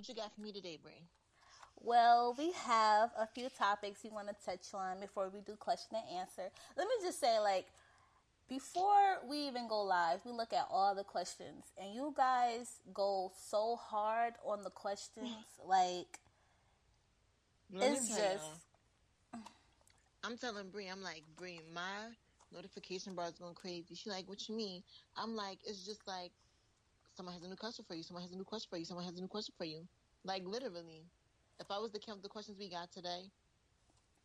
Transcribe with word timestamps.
What 0.00 0.08
you 0.08 0.14
got 0.14 0.34
for 0.34 0.40
me 0.40 0.50
today, 0.50 0.78
Brie? 0.82 1.04
Well, 1.76 2.34
we 2.38 2.52
have 2.52 3.10
a 3.18 3.26
few 3.26 3.50
topics 3.50 4.02
we 4.02 4.08
want 4.08 4.28
to 4.28 4.34
touch 4.46 4.72
on 4.72 4.98
before 4.98 5.28
we 5.28 5.42
do 5.42 5.56
question 5.56 5.94
and 5.94 6.20
answer. 6.20 6.50
Let 6.74 6.88
me 6.88 6.94
just 7.02 7.20
say, 7.20 7.38
like, 7.38 7.66
before 8.48 9.18
we 9.28 9.40
even 9.40 9.68
go 9.68 9.82
live, 9.82 10.20
we 10.24 10.32
look 10.32 10.54
at 10.54 10.66
all 10.70 10.94
the 10.94 11.04
questions, 11.04 11.66
and 11.78 11.94
you 11.94 12.14
guys 12.16 12.76
go 12.94 13.30
so 13.46 13.76
hard 13.76 14.32
on 14.42 14.62
the 14.62 14.70
questions. 14.70 15.28
like, 15.68 16.18
Let 17.70 17.92
it's 17.92 18.08
just. 18.08 18.20
y'all, 19.34 19.42
I'm 20.24 20.38
telling 20.38 20.70
Brie, 20.70 20.88
I'm 20.88 21.02
like, 21.02 21.24
Brie, 21.36 21.60
my 21.74 22.08
notification 22.54 23.14
bar 23.14 23.26
is 23.28 23.34
going 23.34 23.52
crazy. 23.52 23.94
She 23.96 24.08
like, 24.08 24.26
what 24.30 24.48
you 24.48 24.56
mean? 24.56 24.82
I'm 25.14 25.36
like, 25.36 25.58
it's 25.66 25.84
just 25.84 26.08
like, 26.08 26.32
someone 27.20 27.34
has 27.34 27.44
a 27.44 27.48
new 27.48 27.56
question 27.56 27.84
for 27.86 27.94
you. 27.94 28.02
Someone 28.02 28.22
has 28.22 28.32
a 28.32 28.36
new 28.36 28.44
question 28.44 28.68
for 28.70 28.78
you. 28.78 28.84
Someone 28.86 29.04
has 29.04 29.14
a 29.14 29.20
new 29.20 29.28
question 29.28 29.52
for 29.58 29.64
you. 29.66 29.86
Like 30.24 30.42
literally, 30.46 31.04
if 31.60 31.70
I 31.70 31.78
was 31.78 31.92
to 31.92 31.98
count 32.00 32.22
the 32.22 32.30
questions 32.30 32.56
we 32.58 32.70
got 32.70 32.90
today, 32.90 33.28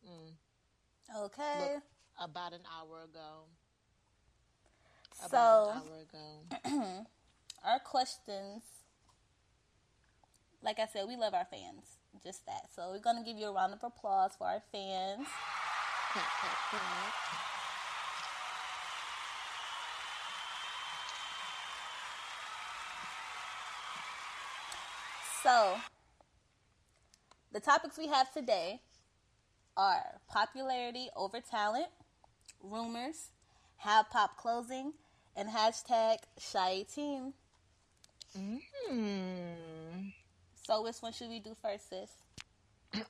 mm, 0.00 0.32
Okay. 1.14 1.74
look, 1.74 1.82
about 2.18 2.54
an 2.54 2.62
hour 2.64 3.04
ago. 3.04 3.44
About 5.22 5.60
So, 5.68 5.72
an 5.72 5.76
hour 5.76 6.72
ago. 6.72 7.04
our 7.66 7.78
questions, 7.80 8.62
like 10.62 10.78
I 10.78 10.86
said, 10.86 11.04
we 11.06 11.16
love 11.16 11.34
our 11.34 11.44
fans. 11.50 11.98
Just 12.24 12.46
that. 12.46 12.70
So, 12.74 12.92
we're 12.92 13.00
going 13.00 13.22
to 13.22 13.30
give 13.30 13.38
you 13.38 13.48
a 13.48 13.52
round 13.52 13.74
of 13.74 13.80
applause 13.84 14.32
for 14.38 14.46
our 14.46 14.62
fans. 14.72 15.28
Clap, 16.12 16.24
clap, 16.40 16.70
clap. 16.70 17.14
So, 25.46 25.76
the 27.52 27.60
topics 27.60 27.96
we 27.96 28.08
have 28.08 28.32
today 28.32 28.80
are 29.76 30.18
popularity 30.28 31.08
over 31.14 31.38
talent, 31.40 31.86
rumors, 32.60 33.30
Half 33.76 34.10
Pop 34.10 34.36
closing, 34.36 34.94
and 35.36 35.48
hashtag 35.48 36.16
shy 36.36 36.84
team. 36.92 37.32
Mm. 38.36 40.12
So, 40.66 40.82
which 40.82 40.96
one 40.98 41.12
should 41.12 41.28
we 41.28 41.38
do 41.38 41.54
first, 41.62 41.90
sis? 41.90 42.10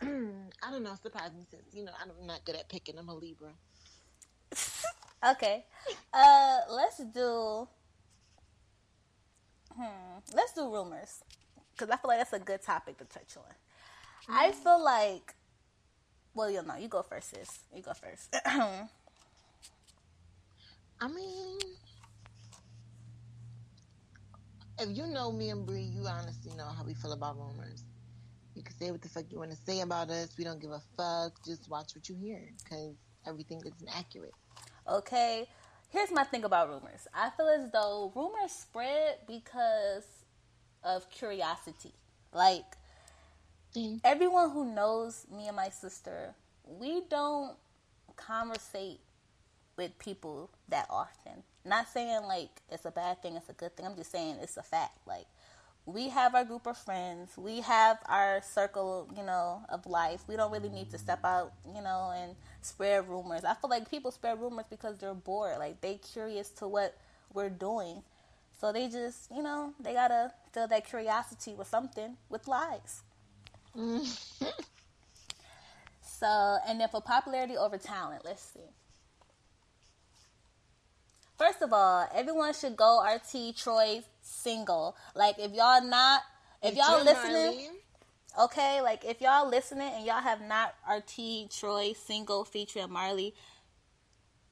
I 0.00 0.70
don't 0.70 0.82
know. 0.82 0.94
Surprise 1.02 1.32
me, 1.36 1.44
sis. 1.50 1.60
You 1.74 1.84
know, 1.84 1.92
I'm 2.00 2.26
not 2.26 2.42
good 2.46 2.56
at 2.56 2.70
picking. 2.70 2.98
I'm 2.98 3.10
a 3.10 3.14
Libra. 3.14 3.50
Okay. 5.24 5.64
Uh, 6.12 6.58
let's 6.68 6.98
do. 7.14 7.68
Hmm. 9.76 10.18
Let's 10.34 10.52
do 10.52 10.62
rumors, 10.62 11.22
because 11.82 11.92
I 11.92 12.00
feel 12.00 12.08
like 12.08 12.18
that's 12.18 12.32
a 12.32 12.38
good 12.38 12.62
topic 12.62 12.98
to 12.98 13.04
touch 13.04 13.36
on. 13.36 13.42
I 14.28 14.50
mm-hmm. 14.50 14.62
feel 14.62 14.84
like. 14.84 15.34
Well, 16.34 16.50
you 16.50 16.62
know, 16.62 16.76
you 16.76 16.88
go 16.88 17.02
first, 17.02 17.30
sis. 17.30 17.58
You 17.74 17.82
go 17.82 17.92
first. 17.92 18.34
I 18.46 18.86
mean, 21.08 21.58
if 24.78 24.96
you 24.96 25.06
know 25.08 25.30
me 25.30 25.50
and 25.50 25.66
Bree, 25.66 25.82
you 25.82 26.06
honestly 26.06 26.52
know 26.56 26.64
how 26.64 26.84
we 26.84 26.94
feel 26.94 27.12
about 27.12 27.36
rumors. 27.36 27.84
You 28.54 28.62
can 28.62 28.74
say 28.76 28.90
what 28.90 29.02
the 29.02 29.08
fuck 29.08 29.24
you 29.30 29.38
want 29.38 29.50
to 29.50 29.58
say 29.66 29.80
about 29.80 30.08
us. 30.08 30.30
We 30.38 30.44
don't 30.44 30.60
give 30.60 30.70
a 30.70 30.80
fuck. 30.96 31.32
Just 31.44 31.68
watch 31.68 31.94
what 31.94 32.08
you 32.08 32.14
hear, 32.14 32.48
because 32.64 32.94
everything 33.26 33.60
is 33.66 33.74
inaccurate. 33.82 34.32
Okay, 34.88 35.48
here's 35.90 36.12
my 36.12 36.24
thing 36.24 36.44
about 36.44 36.68
rumors. 36.68 37.06
I 37.12 37.30
feel 37.36 37.48
as 37.48 37.70
though 37.72 38.12
rumors 38.14 38.52
spread 38.52 39.18
because 39.26 40.21
of 40.84 41.10
curiosity. 41.10 41.92
Like 42.32 42.76
Mm. 43.74 44.00
everyone 44.04 44.50
who 44.50 44.64
knows 44.66 45.26
me 45.34 45.46
and 45.48 45.56
my 45.56 45.70
sister, 45.70 46.34
we 46.66 47.02
don't 47.08 47.56
conversate 48.16 49.00
with 49.76 49.98
people 49.98 50.50
that 50.68 50.86
often. 50.90 51.42
Not 51.64 51.88
saying 51.88 52.24
like 52.24 52.50
it's 52.70 52.84
a 52.84 52.90
bad 52.90 53.22
thing, 53.22 53.36
it's 53.36 53.48
a 53.48 53.54
good 53.54 53.76
thing. 53.76 53.86
I'm 53.86 53.96
just 53.96 54.10
saying 54.12 54.36
it's 54.42 54.56
a 54.56 54.62
fact. 54.62 54.98
Like 55.06 55.26
we 55.86 56.08
have 56.10 56.34
our 56.34 56.44
group 56.44 56.66
of 56.66 56.76
friends, 56.78 57.36
we 57.36 57.60
have 57.62 57.98
our 58.06 58.42
circle, 58.42 59.08
you 59.16 59.22
know, 59.24 59.62
of 59.68 59.86
life. 59.86 60.22
We 60.28 60.36
don't 60.36 60.52
really 60.52 60.68
need 60.68 60.90
to 60.90 60.98
step 60.98 61.24
out, 61.24 61.52
you 61.74 61.82
know, 61.82 62.12
and 62.14 62.36
spread 62.60 63.08
rumors. 63.08 63.44
I 63.44 63.54
feel 63.54 63.70
like 63.70 63.90
people 63.90 64.10
spread 64.10 64.40
rumors 64.40 64.66
because 64.70 64.98
they're 64.98 65.14
bored. 65.14 65.58
Like 65.58 65.80
they 65.80 65.96
curious 65.96 66.50
to 66.50 66.68
what 66.68 66.96
we're 67.32 67.50
doing. 67.50 68.02
So 68.60 68.72
they 68.72 68.88
just, 68.88 69.30
you 69.34 69.42
know, 69.42 69.72
they 69.80 69.94
gotta 69.94 70.32
fill 70.52 70.68
that 70.68 70.86
curiosity 70.86 71.54
with 71.54 71.68
something 71.68 72.16
with 72.28 72.46
lies. 72.48 73.02
So, 76.22 76.58
and 76.68 76.80
then 76.80 76.88
for 76.88 77.00
popularity 77.00 77.56
over 77.56 77.78
talent, 77.78 78.24
let's 78.24 78.44
see. 78.44 78.60
First 81.36 81.62
of 81.62 81.72
all, 81.72 82.08
everyone 82.14 82.54
should 82.54 82.76
go 82.76 83.02
RT 83.04 83.56
Troy 83.56 84.02
single. 84.20 84.96
Like, 85.16 85.40
if 85.40 85.50
y'all 85.50 85.84
not, 85.84 86.20
if 86.62 86.76
y'all 86.76 86.98
Jim 86.98 87.06
listening, 87.06 87.70
okay, 88.40 88.80
like 88.82 89.04
if 89.04 89.20
y'all 89.20 89.48
listening 89.48 89.90
and 89.92 90.06
y'all 90.06 90.20
have 90.20 90.40
not 90.40 90.76
RT 90.88 91.50
Troy 91.50 91.92
single 92.06 92.44
featuring 92.44 92.92
Marley, 92.92 93.34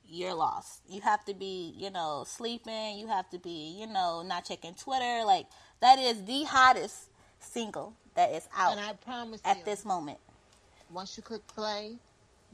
you're 0.04 0.34
lost. 0.34 0.80
You 0.88 1.02
have 1.02 1.24
to 1.26 1.34
be, 1.34 1.72
you 1.76 1.90
know, 1.90 2.24
sleeping. 2.26 2.98
You 2.98 3.06
have 3.06 3.30
to 3.30 3.38
be, 3.38 3.76
you 3.78 3.86
know, 3.86 4.22
not 4.22 4.44
checking 4.44 4.74
Twitter. 4.74 5.22
Like 5.24 5.46
that 5.80 5.98
is 5.98 6.24
the 6.24 6.44
hottest 6.44 7.08
single 7.38 7.94
that 8.14 8.32
is 8.32 8.48
out 8.56 8.72
and 8.72 8.80
I 8.80 8.92
promise 8.94 9.40
at 9.44 9.58
you, 9.58 9.64
this 9.64 9.84
moment. 9.84 10.18
once 10.90 11.16
you 11.16 11.22
click 11.22 11.46
play, 11.46 11.96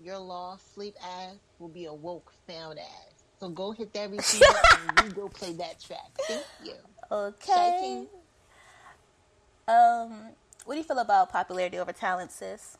your 0.03 0.19
lost 0.19 0.75
sleep 0.75 0.94
ass 1.03 1.37
will 1.59 1.69
be 1.69 1.87
awoke 1.87 2.32
found 2.47 2.78
ass. 2.78 3.25
So 3.41 3.48
go 3.48 3.72
hit 3.72 3.92
that 3.94 4.10
receiver 4.10 4.44
and 4.97 5.09
you 5.09 5.14
go 5.14 5.28
play 5.28 5.53
that 5.54 5.81
track. 5.81 6.10
Thank 6.26 6.44
you. 6.64 6.75
Okay. 7.10 8.06
Um, 9.69 10.31
what 10.64 10.75
do 10.75 10.78
you 10.78 10.84
feel 10.84 10.98
about 10.98 11.31
popularity 11.31 11.78
over 11.78 11.93
talent, 11.93 12.31
sis? 12.32 12.78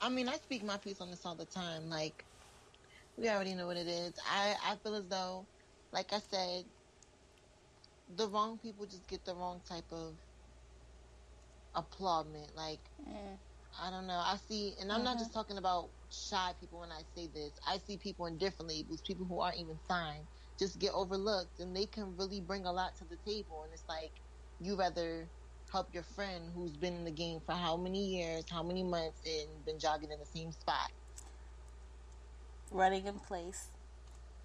I 0.00 0.08
mean, 0.08 0.28
I 0.28 0.34
speak 0.36 0.64
my 0.64 0.76
piece 0.76 1.00
on 1.00 1.10
this 1.10 1.24
all 1.24 1.34
the 1.34 1.46
time. 1.46 1.88
Like, 1.88 2.24
we 3.16 3.28
already 3.28 3.54
know 3.54 3.66
what 3.66 3.76
it 3.76 3.86
is. 3.86 4.12
I, 4.30 4.54
I 4.64 4.76
feel 4.76 4.94
as 4.94 5.06
though, 5.06 5.46
like 5.92 6.12
I 6.12 6.18
said, 6.30 6.64
the 8.14 8.28
wrong 8.28 8.58
people 8.58 8.86
just 8.86 9.08
get 9.08 9.24
the 9.24 9.34
wrong 9.34 9.60
type 9.68 9.90
of 9.92 10.14
applaudment. 11.74 12.54
Like, 12.56 12.80
Mm. 13.00 13.38
I 13.78 13.90
don't 13.90 14.06
know. 14.06 14.14
I 14.18 14.36
see, 14.48 14.74
and 14.80 14.90
I'm 14.90 15.04
not 15.04 15.18
just 15.18 15.34
talking 15.34 15.58
about 15.58 15.90
shy 16.10 16.54
people 16.60 16.80
when 16.80 16.90
I 16.90 17.02
say 17.14 17.26
this. 17.26 17.52
I 17.66 17.78
see 17.78 17.98
people 17.98 18.26
in 18.26 18.38
different 18.38 18.70
labels, 18.70 19.02
people 19.02 19.26
who 19.26 19.40
aren't 19.40 19.58
even 19.58 19.78
signed, 19.86 20.26
just 20.58 20.78
get 20.78 20.92
overlooked, 20.94 21.60
and 21.60 21.76
they 21.76 21.84
can 21.86 22.16
really 22.16 22.40
bring 22.40 22.64
a 22.64 22.72
lot 22.72 22.96
to 22.96 23.04
the 23.04 23.16
table. 23.16 23.64
And 23.64 23.72
it's 23.74 23.86
like, 23.88 24.12
you 24.58 24.76
rather 24.76 25.28
help 25.70 25.92
your 25.92 26.04
friend 26.04 26.50
who's 26.54 26.76
been 26.76 26.94
in 26.94 27.04
the 27.04 27.10
game 27.10 27.40
for 27.40 27.52
how 27.52 27.76
many 27.76 28.06
years, 28.06 28.44
how 28.50 28.62
many 28.62 28.82
months, 28.82 29.20
and 29.26 29.64
been 29.66 29.78
jogging 29.78 30.10
in 30.10 30.18
the 30.18 30.24
same 30.24 30.52
spot. 30.52 30.90
Running 32.70 33.06
in 33.06 33.18
place. 33.18 33.68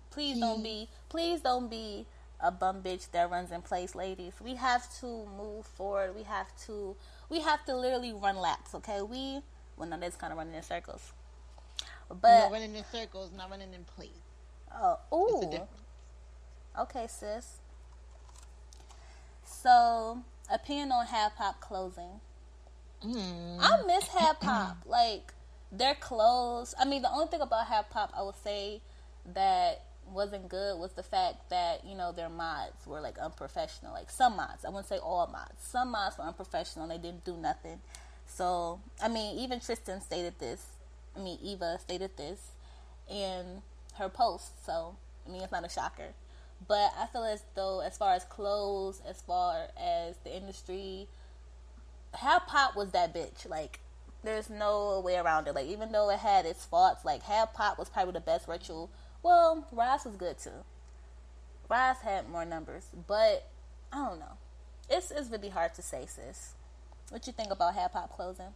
Please 0.10 0.40
don't 0.40 0.62
be. 0.62 0.90
Please 1.08 1.42
don't 1.42 1.70
be 1.70 2.06
a 2.42 2.52
bum 2.52 2.82
bitch 2.82 3.12
that 3.12 3.30
runs 3.30 3.52
in 3.52 3.62
place, 3.62 3.96
ladies. 3.96 4.34
We 4.42 4.56
have 4.56 4.88
to 5.00 5.06
move 5.38 5.66
forward. 5.66 6.16
We 6.16 6.24
have 6.24 6.48
to. 6.66 6.96
We 7.30 7.42
have 7.42 7.64
to 7.66 7.76
literally 7.76 8.14
run 8.14 8.38
laps. 8.38 8.74
Okay, 8.76 9.02
we. 9.02 9.42
Well, 9.78 9.88
no, 9.90 9.98
that's 9.98 10.16
kind 10.16 10.32
of 10.34 10.38
running 10.38 10.56
in 10.56 10.64
circles. 10.64 11.14
not 12.10 12.22
But 12.22 12.52
running 12.52 12.76
in 12.76 12.84
circles, 12.92 13.32
not 13.36 13.50
running 13.50 13.74
in 13.74 13.84
place. 13.84 14.10
oh, 14.74 14.98
ooh. 15.14 15.68
Okay, 16.80 17.08
sis. 17.08 17.58
So, 19.44 20.24
opinion 20.52 20.92
on 20.92 21.06
Half 21.08 21.36
Pop 21.36 21.60
closing. 21.60 22.22
Mm. 23.04 23.58
I 23.60 23.84
miss 23.86 24.08
Half 24.08 24.40
Pop. 24.40 24.78
like 24.86 25.34
their 25.72 25.96
clothes. 25.96 26.74
I 26.80 26.86
mean, 26.86 27.02
the 27.02 27.12
only 27.12 27.28
thing 27.28 27.42
about 27.42 27.68
Half 27.68 27.90
Pop 27.90 28.14
I 28.18 28.22
would 28.24 28.36
say 28.36 28.82
that 29.34 29.84
wasn't 30.10 30.50
good 30.50 30.78
was 30.78 30.92
the 30.94 31.04
fact 31.04 31.50
that 31.50 31.86
you 31.86 31.96
know 31.96 32.12
their 32.12 32.30
mods 32.30 32.86
were 32.86 33.02
like 33.02 33.18
unprofessional. 33.18 33.94
Like 33.94 34.10
some 34.10 34.36
mods, 34.36 34.66
I 34.66 34.70
wouldn't 34.70 34.88
say 34.88 34.98
all 34.98 35.28
mods. 35.28 35.64
Some 35.64 35.92
mods 35.92 36.18
were 36.18 36.26
unprofessional. 36.26 36.88
They 36.88 36.98
didn't 36.98 37.24
do 37.24 37.38
nothing. 37.38 37.80
So 38.28 38.80
I 39.02 39.08
mean, 39.08 39.38
even 39.40 39.60
Tristan 39.60 40.02
stated 40.02 40.40
this. 40.40 40.66
I 41.16 41.20
mean, 41.20 41.38
Eva 41.42 41.78
stated 41.80 42.18
this 42.18 42.52
in 43.10 43.62
her 43.98 44.10
post. 44.10 44.66
So 44.66 44.96
I 45.26 45.32
mean, 45.32 45.42
it's 45.42 45.52
not 45.52 45.66
a 45.66 45.70
shocker. 45.70 46.14
But 46.68 46.94
I 46.98 47.08
feel 47.08 47.24
as 47.24 47.44
though, 47.56 47.80
as 47.82 47.98
far 47.98 48.14
as 48.14 48.24
clothes, 48.26 49.02
as 49.08 49.22
far 49.22 49.68
as 49.78 50.18
the 50.24 50.36
industry, 50.36 51.08
Hip 52.16 52.44
Hop 52.48 52.76
was 52.76 52.92
that 52.92 53.14
bitch. 53.14 53.50
Like, 53.50 53.80
there's 54.24 54.50
no 54.50 55.00
way 55.00 55.18
around 55.18 55.48
it. 55.48 55.56
Like, 55.56 55.68
even 55.68 55.92
though 55.92 56.10
it 56.12 56.20
had 56.20 56.46
its 56.46 56.66
faults, 56.66 57.04
like 57.04 57.24
Hip 57.24 57.56
Hop 57.56 57.80
was 57.80 57.90
probably 57.90 58.14
the 58.14 58.20
best 58.20 58.46
virtual. 58.46 58.90
Well, 59.24 59.68
Rise 59.72 60.06
was 60.06 60.16
good 60.16 60.38
too. 60.38 60.50
Rise 61.70 61.98
had 62.04 62.30
more 62.30 62.46
numbers, 62.46 62.86
but 63.08 63.48
I 63.92 63.98
don't 63.98 64.20
know. 64.20 64.38
It's 64.90 65.12
it's 65.12 65.30
really 65.30 65.50
hard 65.50 65.74
to 65.76 65.82
say, 65.82 66.06
sis. 66.08 66.54
What 67.10 67.28
you 67.28 67.34
think 67.34 67.52
about 67.52 67.76
hip 67.76 67.92
hop 67.94 68.16
clothing? 68.16 68.54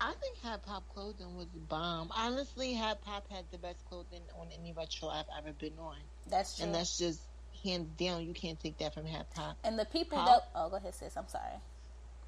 I 0.00 0.12
think 0.20 0.36
hip 0.42 0.64
hop 0.66 0.84
clothing 0.94 1.36
was 1.36 1.46
bomb. 1.68 2.10
Honestly, 2.16 2.74
hip 2.74 2.98
hop 3.04 3.30
had 3.30 3.44
the 3.50 3.58
best 3.58 3.84
clothing 3.88 4.22
on 4.38 4.48
any 4.58 4.72
retro 4.72 5.08
I've 5.08 5.26
ever 5.38 5.52
been 5.52 5.78
on. 5.78 5.96
That's 6.28 6.56
true. 6.56 6.66
And 6.66 6.74
that's 6.74 6.98
just 6.98 7.20
hands 7.64 7.88
down. 7.98 8.26
You 8.26 8.32
can't 8.34 8.58
take 8.58 8.78
that 8.78 8.94
from 8.94 9.04
hip 9.04 9.26
hop. 9.34 9.56
And 9.64 9.78
the 9.78 9.84
people 9.84 10.18
how, 10.18 10.26
that 10.26 10.48
oh, 10.54 10.70
go 10.70 10.76
ahead, 10.76 10.94
sis. 10.94 11.16
I'm 11.16 11.28
sorry. 11.28 11.60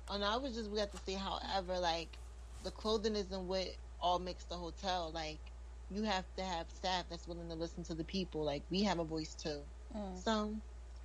Oh 0.09 0.19
no, 0.19 0.27
I 0.27 0.37
was 0.37 0.55
just 0.55 0.71
we 0.71 0.79
have 0.81 0.91
to 0.91 0.99
say, 1.07 1.15
however, 1.15 1.79
like 1.79 2.09
the 2.65 2.71
clothing 2.71 3.17
isn't 3.17 3.47
what 3.47 3.69
all 4.01 4.19
makes 4.19 4.45
the 4.45 4.57
hotel. 4.57 5.11
Like 5.15 5.41
you 5.93 6.03
have 6.05 6.25
to 6.37 6.43
have 6.43 6.67
staff 6.71 7.05
that's 7.11 7.29
willing 7.29 7.49
to 7.49 7.55
listen 7.55 7.85
to 7.85 7.95
the 7.95 8.05
people. 8.05 8.45
Like 8.45 8.63
we 8.71 8.83
have 8.83 8.99
a 8.99 9.05
voice 9.05 9.35
too. 9.35 9.61
Mm. 9.97 10.23
So 10.23 10.55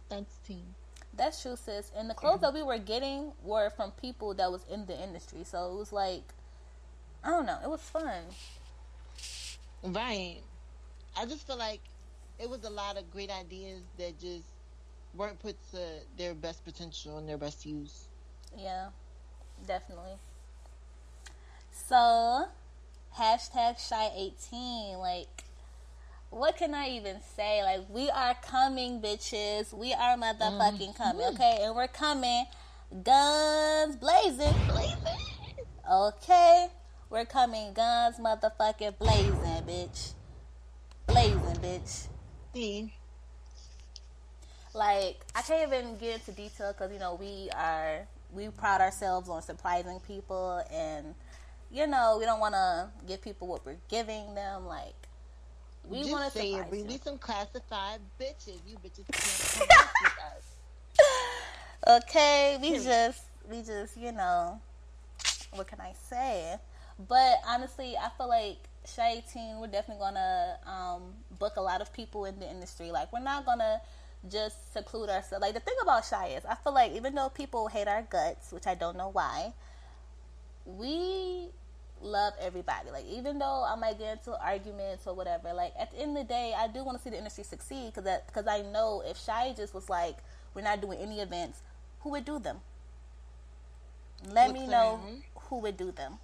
that's 0.09 0.37
team. 0.47 0.75
That's 1.15 1.41
true, 1.41 1.55
sis. 1.55 1.91
And 1.97 2.09
the 2.09 2.13
clothes 2.13 2.41
that 2.41 2.53
we 2.53 2.61
were 2.61 2.77
getting 2.77 3.31
were 3.43 3.71
from 3.71 3.91
people 3.91 4.33
that 4.35 4.51
was 4.51 4.61
in 4.71 4.85
the 4.85 5.01
industry. 5.01 5.43
So 5.43 5.71
it 5.71 5.77
was 5.77 5.91
like, 5.91 6.23
I 7.23 7.29
don't 7.29 7.45
know, 7.45 7.57
it 7.63 7.69
was 7.69 7.81
fun. 7.81 8.23
Right. 9.83 10.37
I 11.17 11.25
just 11.25 11.47
feel 11.47 11.57
like 11.57 11.81
it 12.39 12.49
was 12.49 12.63
a 12.63 12.69
lot 12.69 12.97
of 12.97 13.09
great 13.11 13.31
ideas 13.31 13.81
that 13.97 14.19
just 14.19 14.45
weren't 15.15 15.39
put 15.39 15.55
to 15.71 15.79
their 16.17 16.35
best 16.35 16.63
potential 16.63 17.17
and 17.17 17.27
their 17.27 17.37
best 17.37 17.65
use. 17.65 18.09
Yeah, 18.55 18.89
definitely. 19.65 20.17
So, 21.71 22.45
hashtag 23.17 23.79
shy 23.79 24.09
18. 24.15 24.97
Like, 24.97 25.43
what 26.29 26.57
can 26.57 26.73
I 26.73 26.89
even 26.89 27.17
say? 27.35 27.63
Like, 27.63 27.89
we 27.89 28.09
are 28.09 28.35
coming, 28.41 29.01
bitches. 29.01 29.73
We 29.73 29.93
are 29.93 30.17
motherfucking 30.17 30.93
mm. 30.93 30.97
coming, 30.97 31.25
okay? 31.33 31.59
And 31.61 31.75
we're 31.75 31.87
coming 31.87 32.45
guns 33.03 33.95
blazing. 33.95 34.53
Blazing. 34.67 34.97
Okay? 35.91 36.67
We're 37.09 37.25
coming 37.25 37.73
guns 37.73 38.17
motherfucking 38.17 38.97
blazing, 38.99 39.63
bitch. 39.65 40.11
Blazing, 41.07 41.57
bitch. 41.61 42.07
See? 42.53 42.93
Like, 44.73 45.25
I 45.33 45.41
can't 45.41 45.67
even 45.67 45.97
get 45.97 46.15
into 46.15 46.33
detail 46.33 46.73
because, 46.73 46.91
you 46.91 46.99
know, 46.99 47.15
we 47.15 47.49
are, 47.55 48.05
we 48.33 48.49
pride 48.49 48.81
ourselves 48.81 49.29
on 49.29 49.41
surprising 49.41 49.99
people 50.05 50.61
and, 50.71 51.15
you 51.71 51.87
know, 51.87 52.17
we 52.19 52.25
don't 52.25 52.39
want 52.39 52.53
to 52.53 52.89
give 53.07 53.21
people 53.21 53.47
what 53.47 53.65
we're 53.65 53.77
giving 53.89 54.33
them. 54.35 54.65
Like, 54.65 54.95
we 55.87 56.11
want 56.11 56.31
to 56.31 56.37
say 56.37 56.63
some 57.03 57.17
classified 57.17 57.99
bitches. 58.19 58.59
You 58.67 58.77
bitches 58.77 59.05
can't 59.11 59.69
come 59.69 59.87
with 60.03 60.13
us. 60.35 62.03
Okay, 62.03 62.57
we 62.61 62.79
just, 62.83 63.23
we 63.49 63.61
just, 63.61 63.97
you 63.97 64.11
know, 64.11 64.59
what 65.53 65.67
can 65.67 65.79
I 65.79 65.93
say? 66.09 66.55
But 67.07 67.37
honestly, 67.47 67.95
I 67.95 68.09
feel 68.17 68.27
like 68.27 68.57
Shy 68.85 69.23
18, 69.29 69.59
we're 69.59 69.67
definitely 69.67 70.01
gonna 70.01 70.57
um, 70.65 71.01
book 71.37 71.53
a 71.57 71.61
lot 71.61 71.81
of 71.81 71.93
people 71.93 72.25
in 72.25 72.39
the 72.39 72.49
industry. 72.49 72.91
Like, 72.91 73.13
we're 73.13 73.19
not 73.19 73.45
gonna 73.45 73.81
just 74.29 74.73
seclude 74.73 75.09
ourselves. 75.09 75.41
Like, 75.41 75.53
the 75.53 75.59
thing 75.59 75.75
about 75.81 76.05
Shy 76.05 76.27
is, 76.29 76.45
I 76.45 76.55
feel 76.55 76.73
like 76.73 76.93
even 76.93 77.13
though 77.13 77.29
people 77.29 77.67
hate 77.67 77.87
our 77.87 78.01
guts, 78.01 78.51
which 78.51 78.65
I 78.65 78.75
don't 78.75 78.97
know 78.97 79.09
why, 79.09 79.53
we 80.65 81.49
love 82.01 82.33
everybody. 82.41 82.89
Like 82.91 83.05
even 83.05 83.39
though 83.39 83.65
I 83.67 83.75
might 83.75 83.99
get 83.99 84.17
into 84.17 84.39
arguments 84.39 85.07
or 85.07 85.13
whatever, 85.13 85.53
like 85.53 85.73
at 85.79 85.91
the 85.91 85.99
end 85.99 86.17
of 86.17 86.27
the 86.27 86.33
day, 86.33 86.53
I 86.57 86.67
do 86.67 86.83
want 86.83 86.97
to 86.97 87.03
see 87.03 87.09
the 87.09 87.17
industry 87.17 87.43
succeed 87.43 87.87
because 87.87 88.03
that 88.05 88.27
because 88.27 88.47
I 88.47 88.61
know 88.61 89.03
if 89.05 89.17
Shy 89.17 89.53
just 89.55 89.73
was 89.73 89.89
like, 89.89 90.17
we're 90.53 90.61
not 90.61 90.81
doing 90.81 90.99
any 90.99 91.19
events, 91.19 91.61
who 92.01 92.11
would 92.11 92.25
do 92.25 92.39
them? 92.39 92.57
Let 94.31 94.51
me 94.51 94.67
know 94.67 94.99
who 95.35 95.59
would 95.59 95.77
do 95.77 95.91
them. 95.91 96.17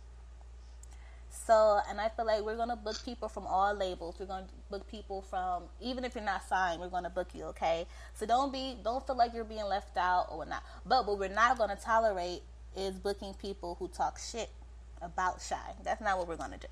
So, 1.30 1.80
and 1.90 2.00
I 2.00 2.10
feel 2.10 2.26
like 2.26 2.42
we're 2.42 2.56
gonna 2.56 2.76
book 2.76 2.96
people 3.04 3.28
from 3.28 3.46
all 3.48 3.74
labels. 3.74 4.16
We're 4.20 4.28
gonna 4.28 4.48
book 4.70 4.88
people 4.90 5.22
from 5.22 5.64
even 5.82 6.06
if 6.06 6.16
you're 6.16 6.24
not 6.24 6.48
signed, 6.48 6.80
we're 6.80 6.90
gonna 6.90 7.10
book 7.10 7.30
you. 7.34 7.46
Okay, 7.46 7.86
so 8.14 8.26
don't 8.26 8.54
be 8.54 8.78
don't 8.84 9.06
feel 9.06 9.18
like 9.18 9.34
you're 9.34 9.44
being 9.44 9.66
left 9.66 9.98
out 9.98 10.28
or 10.32 10.46
not. 10.46 10.64
But 10.86 11.08
what 11.08 11.20
we're 11.20 11.30
not 11.30 11.58
gonna 11.58 11.76
tolerate 11.76 12.44
is 12.76 12.96
booking 12.96 13.34
people 13.36 13.76
who 13.80 13.88
talk 13.88 14.20
shit 14.20 14.50
about 15.04 15.42
shy. 15.42 15.56
That's 15.84 16.02
not 16.02 16.18
what 16.18 16.28
we're 16.28 16.38
gonna 16.38 16.58
do. 16.58 16.68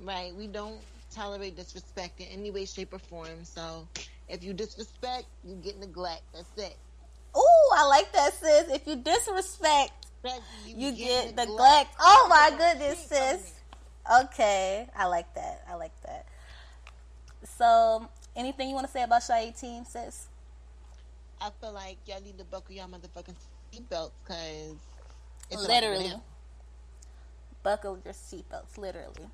Right. 0.00 0.34
We 0.34 0.46
don't 0.46 0.80
tolerate 1.14 1.56
disrespect 1.56 2.20
in 2.20 2.26
any 2.26 2.50
way, 2.50 2.64
shape, 2.64 2.92
or 2.92 2.98
form. 2.98 3.44
So 3.44 3.86
if 4.28 4.42
you 4.42 4.52
disrespect, 4.52 5.24
you 5.44 5.56
get 5.56 5.78
neglect. 5.78 6.22
That's 6.32 6.50
it. 6.56 6.76
Ooh, 7.36 7.70
I 7.74 7.86
like 7.86 8.12
that, 8.12 8.34
sis. 8.34 8.70
If 8.70 8.86
you 8.86 8.96
disrespect, 8.96 10.06
you, 10.66 10.90
you 10.90 10.90
get, 10.92 11.36
get, 11.36 11.36
neglect. 11.36 11.94
Oh 12.00 12.26
my 12.28 12.50
goodness, 12.56 13.06
sis. 13.06 13.54
Okay, 14.24 14.88
I 14.96 15.06
like 15.06 15.32
that. 15.34 15.64
I 15.68 15.74
like 15.74 15.92
that. 16.02 16.26
So, 17.44 18.08
anything 18.36 18.68
you 18.68 18.74
want 18.74 18.86
to 18.86 18.92
say 18.92 19.02
about 19.02 19.22
Shy 19.22 19.40
18, 19.40 19.84
sis? 19.84 20.28
I 21.40 21.50
feel 21.60 21.72
like 21.72 21.98
y'all 22.06 22.20
need 22.20 22.38
to 22.38 22.44
buckle 22.44 22.74
y'all 22.74 22.88
motherfucking 22.88 23.34
seatbelts 23.72 24.10
because 24.24 24.76
it's 25.50 25.66
literally 25.66 26.12
buckle 27.62 27.98
your 28.04 28.14
seatbelts, 28.14 28.76
literally. 28.78 29.28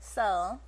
So, 0.00 0.58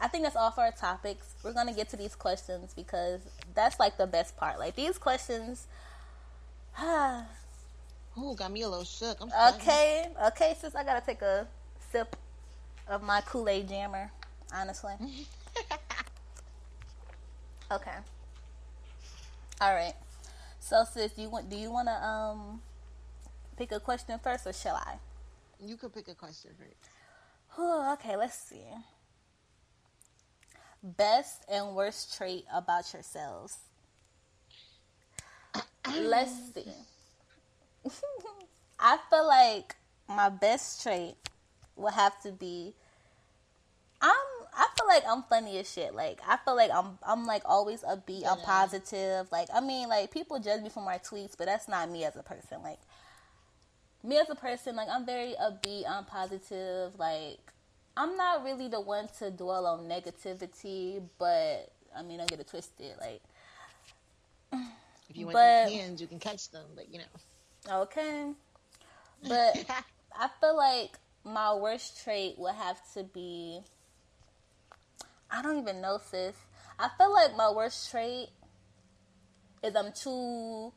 I 0.00 0.08
think 0.08 0.24
that's 0.24 0.36
all 0.36 0.50
for 0.50 0.62
our 0.62 0.72
topics. 0.72 1.34
We're 1.44 1.52
gonna 1.52 1.74
get 1.74 1.90
to 1.90 1.96
these 1.96 2.14
questions 2.14 2.72
because 2.74 3.20
that's 3.54 3.78
like 3.78 3.98
the 3.98 4.06
best 4.06 4.36
part. 4.36 4.58
Like 4.58 4.74
these 4.74 4.98
questions. 4.98 5.66
Ooh, 6.82 8.34
got 8.34 8.50
me 8.50 8.62
a 8.62 8.68
little 8.68 8.84
shook. 8.84 9.18
I'm 9.20 9.54
okay, 9.54 10.08
okay, 10.28 10.56
sis. 10.58 10.74
I 10.74 10.84
gotta 10.84 11.04
take 11.04 11.22
a 11.22 11.46
sip 11.92 12.16
of 12.88 13.02
my 13.02 13.20
Kool 13.22 13.48
Aid 13.48 13.68
jammer. 13.68 14.10
Honestly. 14.54 14.94
okay. 17.72 17.96
All 19.60 19.74
right. 19.74 19.94
So, 20.58 20.84
sis, 20.90 21.12
do 21.12 21.22
you 21.22 21.28
want? 21.28 21.50
Do 21.50 21.56
you 21.56 21.70
want 21.70 21.88
to 21.88 22.04
um 22.04 22.62
pick 23.56 23.70
a 23.72 23.80
question 23.80 24.18
first, 24.22 24.46
or 24.46 24.52
shall 24.52 24.76
I? 24.76 24.94
You 25.64 25.76
could 25.76 25.92
pick 25.92 26.08
a 26.08 26.14
question 26.14 26.50
first. 26.58 26.90
Oh, 27.58 27.92
okay, 27.94 28.16
let's 28.16 28.38
see. 28.38 28.64
Best 30.82 31.44
and 31.50 31.74
worst 31.74 32.16
trait 32.16 32.44
about 32.52 32.92
yourselves. 32.92 33.58
let's 36.02 36.32
see. 36.54 36.72
I 38.80 38.98
feel 39.10 39.26
like 39.26 39.76
my 40.08 40.30
best 40.30 40.82
trait 40.82 41.14
will 41.76 41.90
have 41.90 42.20
to 42.22 42.32
be 42.32 42.74
I'm 44.00 44.16
I 44.52 44.66
feel 44.76 44.86
like 44.88 45.04
I'm 45.08 45.22
funny 45.24 45.58
as 45.58 45.70
shit. 45.70 45.94
Like 45.94 46.20
I 46.26 46.38
feel 46.38 46.56
like 46.56 46.70
I'm 46.72 46.98
I'm 47.06 47.26
like 47.26 47.42
always 47.44 47.82
upbeat, 47.82 48.26
I'm 48.26 48.38
positive. 48.38 49.30
Like 49.30 49.48
I 49.52 49.60
mean 49.60 49.88
like 49.88 50.10
people 50.10 50.38
judge 50.38 50.62
me 50.62 50.70
for 50.70 50.82
my 50.82 50.98
tweets, 50.98 51.36
but 51.36 51.46
that's 51.46 51.68
not 51.68 51.90
me 51.90 52.04
as 52.04 52.16
a 52.16 52.22
person. 52.22 52.62
Like 52.62 52.80
me 54.02 54.18
as 54.18 54.30
a 54.30 54.34
person, 54.34 54.76
like 54.76 54.88
I'm 54.88 55.04
very 55.04 55.34
upbeat, 55.40 55.84
I'm 55.88 56.04
positive, 56.04 56.98
like 56.98 57.38
I'm 57.96 58.16
not 58.16 58.44
really 58.44 58.68
the 58.68 58.80
one 58.80 59.08
to 59.18 59.30
dwell 59.30 59.66
on 59.66 59.80
negativity, 59.80 61.02
but 61.18 61.72
I 61.96 62.02
mean, 62.02 62.18
don't 62.18 62.30
get 62.30 62.40
it 62.40 62.48
twisted. 62.48 62.94
Like, 63.00 63.20
if 65.08 65.16
you 65.16 65.26
want 65.26 65.34
but, 65.34 65.70
hands, 65.70 66.00
you 66.00 66.06
can 66.06 66.18
catch 66.18 66.50
them, 66.50 66.66
but 66.74 66.92
you 66.92 66.98
know. 66.98 67.82
Okay, 67.82 68.30
but 69.28 69.64
I 70.18 70.28
feel 70.40 70.56
like 70.56 70.98
my 71.24 71.54
worst 71.54 72.02
trait 72.02 72.38
would 72.38 72.54
have 72.54 72.80
to 72.94 73.04
be. 73.04 73.60
I 75.30 75.42
don't 75.42 75.58
even 75.58 75.80
know, 75.80 75.98
sis. 76.02 76.34
I 76.78 76.88
feel 76.96 77.12
like 77.12 77.36
my 77.36 77.50
worst 77.50 77.90
trait 77.90 78.30
is 79.62 79.76
I'm 79.76 79.92
too 79.92 80.72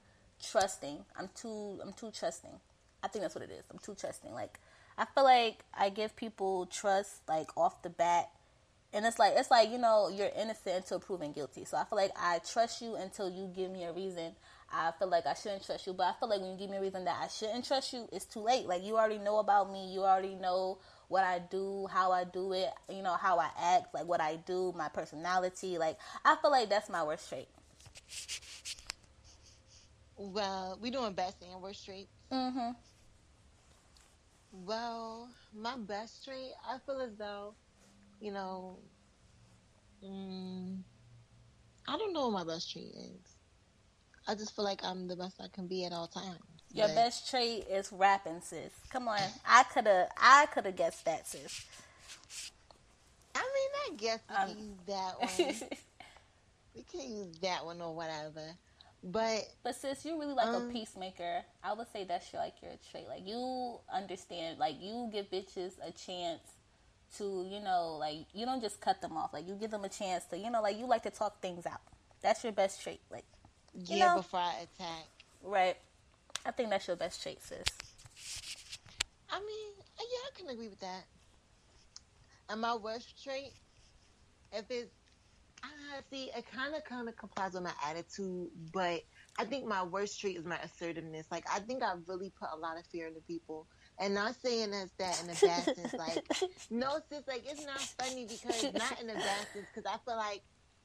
trusting. 0.52 1.06
I'm 1.18 1.30
too. 1.34 1.80
I'm 1.82 1.94
too 1.94 2.12
trusting. 2.12 2.60
I 3.04 3.08
think 3.08 3.24
that's 3.24 3.36
what 3.36 3.44
it 3.44 3.52
is. 3.52 3.66
I'm 3.70 3.80
too 3.80 3.96
trusting. 4.00 4.34
Like 4.34 4.60
I 4.98 5.06
feel 5.06 5.24
like 5.24 5.64
I 5.74 5.90
give 5.90 6.16
people 6.16 6.66
trust 6.68 7.22
like 7.28 7.50
off 7.58 7.82
the 7.82 7.90
bat. 7.90 8.30
And 8.96 9.06
it's 9.06 9.18
like 9.18 9.34
it's 9.36 9.52
like, 9.52 9.72
you 9.72 9.80
know, 9.80 10.10
you're 10.10 10.30
innocent 10.38 10.78
until 10.78 11.00
proven 11.00 11.32
guilty. 11.32 11.66
So 11.66 11.78
I 11.78 11.84
feel 11.84 11.98
like 11.98 12.12
I 12.16 12.40
trust 12.40 12.82
you 12.82 12.96
until 12.96 13.30
you 13.30 13.52
give 13.56 13.72
me 13.72 13.84
a 13.84 13.92
reason. 13.92 14.34
I 14.72 14.92
feel 14.98 15.08
like 15.08 15.26
I 15.28 15.34
shouldn't 15.34 15.66
trust 15.66 15.86
you, 15.86 15.94
but 15.94 16.04
I 16.04 16.14
feel 16.20 16.30
like 16.30 16.42
when 16.42 16.52
you 16.52 16.58
give 16.58 16.70
me 16.70 16.78
a 16.78 16.82
reason 16.82 17.06
that 17.06 17.20
I 17.22 17.28
shouldn't 17.28 17.68
trust 17.68 17.94
you, 17.94 18.08
it's 18.12 18.26
too 18.26 18.40
late. 18.40 18.66
Like 18.66 18.84
you 18.84 18.98
already 18.98 19.20
know 19.20 19.38
about 19.38 19.72
me. 19.72 19.92
You 19.92 20.04
already 20.04 20.36
know 20.36 20.80
what 21.10 21.24
I 21.24 21.40
do, 21.40 21.88
how 21.92 22.12
I 22.12 22.24
do 22.24 22.54
it, 22.54 22.70
you 22.90 23.04
know, 23.04 23.14
how 23.14 23.38
I 23.38 23.50
act, 23.60 23.94
like 23.94 24.06
what 24.06 24.22
I 24.22 24.38
do, 24.38 24.74
my 24.76 24.90
personality. 24.90 25.78
Like 25.78 25.98
I 26.24 26.36
feel 26.38 26.52
like 26.52 26.70
that's 26.70 26.90
my 26.90 27.04
worst 27.04 27.30
trait. 27.30 27.48
Well, 30.18 30.78
we 30.82 30.92
doing 30.92 31.14
best 31.14 31.38
and 31.42 31.62
worst 31.62 31.86
trait. 31.86 32.08
Mm-hmm. 32.32 32.72
Well, 34.54 35.30
my 35.56 35.76
best 35.78 36.24
trait, 36.26 36.52
I 36.68 36.78
feel 36.86 37.02
as 37.02 37.16
though, 37.18 37.56
you 38.22 38.32
know, 38.32 38.78
mm, 40.06 40.78
I 41.88 41.98
don't 41.98 42.14
know 42.14 42.28
what 42.30 42.46
my 42.46 42.54
best 42.54 42.72
trait 42.72 42.94
is. 42.96 43.36
I 44.28 44.36
just 44.36 44.56
feel 44.56 44.64
like 44.64 44.84
I'm 44.84 45.08
the 45.08 45.16
best 45.16 45.42
I 45.42 45.48
can 45.52 45.68
be 45.68 45.86
at 45.86 45.92
all 45.92 46.08
times. 46.08 46.38
Your 46.72 46.88
But- 46.88 46.96
best 46.96 47.30
trait 47.30 47.68
is 47.68 47.92
rapping, 47.92 48.42
sis. 48.42 48.72
Come 48.90 49.08
on, 49.08 49.20
I 49.46 49.64
could 49.64 49.88
have, 49.88 50.10
I 50.18 50.46
could 50.48 50.66
have 50.66 50.76
guessed 50.76 51.04
that, 51.06 51.28
sis. 51.28 51.66
I 53.36 53.40
mean, 53.40 53.94
I 53.94 53.96
guess 53.98 54.20
we 54.30 54.36
Um, 54.36 54.48
can 54.50 54.60
use 54.60 54.78
that 54.86 55.20
one. 55.20 55.70
we 56.76 56.84
can 56.84 57.12
use 57.12 57.38
that 57.40 57.66
one 57.66 57.82
or 57.82 57.94
whatever. 57.96 58.56
But 59.04 59.50
But 59.64 59.76
sis, 59.76 60.06
you're 60.06 60.18
really 60.18 60.34
like 60.34 60.48
Um, 60.48 60.70
a 60.70 60.74
peacemaker. 60.74 61.44
I 61.64 61.74
would 61.74 61.92
say 61.92 62.06
that's 62.06 62.32
your, 62.32 62.42
like 62.42 62.62
your 62.62 62.72
trait. 62.90 63.08
Like 63.08 63.28
you 63.28 63.80
understand, 63.92 64.60
like 64.60 64.76
you 64.82 65.10
give 65.12 65.30
bitches 65.30 65.74
a 65.86 65.92
chance 65.92 66.40
to, 67.18 67.46
you 67.48 67.60
know, 67.60 67.98
like 68.00 68.26
you 68.34 68.46
don't 68.46 68.62
just 68.62 68.80
cut 68.80 69.02
them 69.02 69.18
off. 69.18 69.34
Like 69.34 69.48
you 69.48 69.56
give 69.56 69.72
them 69.72 69.84
a 69.84 69.90
chance 69.90 70.24
to, 70.26 70.38
you 70.38 70.50
know, 70.50 70.62
like 70.62 70.78
you 70.78 70.86
like 70.88 71.04
to 71.04 71.10
talk 71.12 71.42
things 71.42 71.66
out. 71.66 71.82
That's 72.22 72.44
your 72.44 72.54
best 72.54 72.82
trait. 72.82 73.02
Like 73.12 73.26
You 73.74 73.98
yeah, 73.98 74.08
know- 74.08 74.18
before 74.22 74.40
I 74.40 74.54
attack. 74.74 75.06
right. 75.44 75.78
I 76.46 76.52
think 76.52 76.70
that's 76.70 76.88
your 76.88 76.96
best 76.98 77.22
trait, 77.22 77.42
sis. 77.42 77.64
I 79.30 79.40
mean, 79.40 79.72
yeah, 79.98 80.04
I 80.28 80.30
can 80.38 80.50
agree 80.50 80.68
with 80.68 80.80
that. 80.82 81.04
And 82.50 82.62
my 82.62 82.76
worst 82.76 83.22
trait, 83.24 83.54
if 84.52 84.66
it's, 84.70 84.92
ah, 85.64 86.02
see, 86.12 86.30
it 86.36 86.46
kind 86.52 86.76
of 86.76 86.84
kind 86.84 87.08
of 87.08 87.16
complies 87.18 87.54
with 87.54 87.64
my 87.64 87.74
attitude, 87.88 88.50
but 88.74 89.02
I 89.40 89.46
think 89.46 89.66
my 89.66 89.84
worst 89.84 90.20
trait 90.20 90.38
is 90.38 90.46
my 90.46 90.58
assertiveness. 90.58 91.28
Like, 91.32 91.46
I 91.52 91.60
think 91.60 91.84
I 91.84 91.94
really 92.08 92.32
put 92.40 92.50
a 92.54 92.58
lot 92.58 92.78
of 92.78 92.86
fear 92.88 93.08
into 93.08 93.22
people. 93.22 93.68
And 94.00 94.14
not 94.14 94.36
saying 94.36 94.72
that's 94.72 94.92
that 95.00 95.24
in 95.24 95.30
a 95.30 95.48
bad 95.48 95.64
sense. 95.76 95.94
Like, 95.94 96.26
no, 96.70 97.00
sis, 97.10 97.24
like, 97.28 97.44
it's 97.46 97.66
not 97.66 97.80
funny 97.80 98.26
because, 98.26 98.74
not 98.74 99.02
in 99.02 99.10
a 99.10 99.14
bad 99.14 99.48
sense, 99.54 99.68
because 99.74 99.92
I 99.92 99.98
feel 100.06 100.18
like 100.18 100.42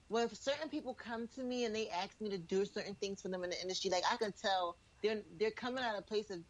when 0.09 0.29
certain 0.35 0.69
people 0.69 0.95
come 0.95 1.29
to 1.35 1.43
me 1.43 1.65
and 1.65 1.75
they 1.75 1.89
ask 1.89 2.21
me 2.21 2.31
to 2.31 2.39
do 2.39 2.65
certain 2.65 2.95
things 2.97 3.21
for 3.23 3.29
them 3.29 3.45
in 3.45 3.51
the 3.51 3.61
industry, 3.61 3.91
like, 3.91 4.05
I 4.11 4.17
can 4.17 4.33
tell 4.41 4.77
they're, 5.03 5.23
they're 5.39 5.51
coming 5.51 5.83
out 5.85 5.95
of 5.95 6.01
a 6.01 6.03
place 6.03 6.31
of, 6.31 6.41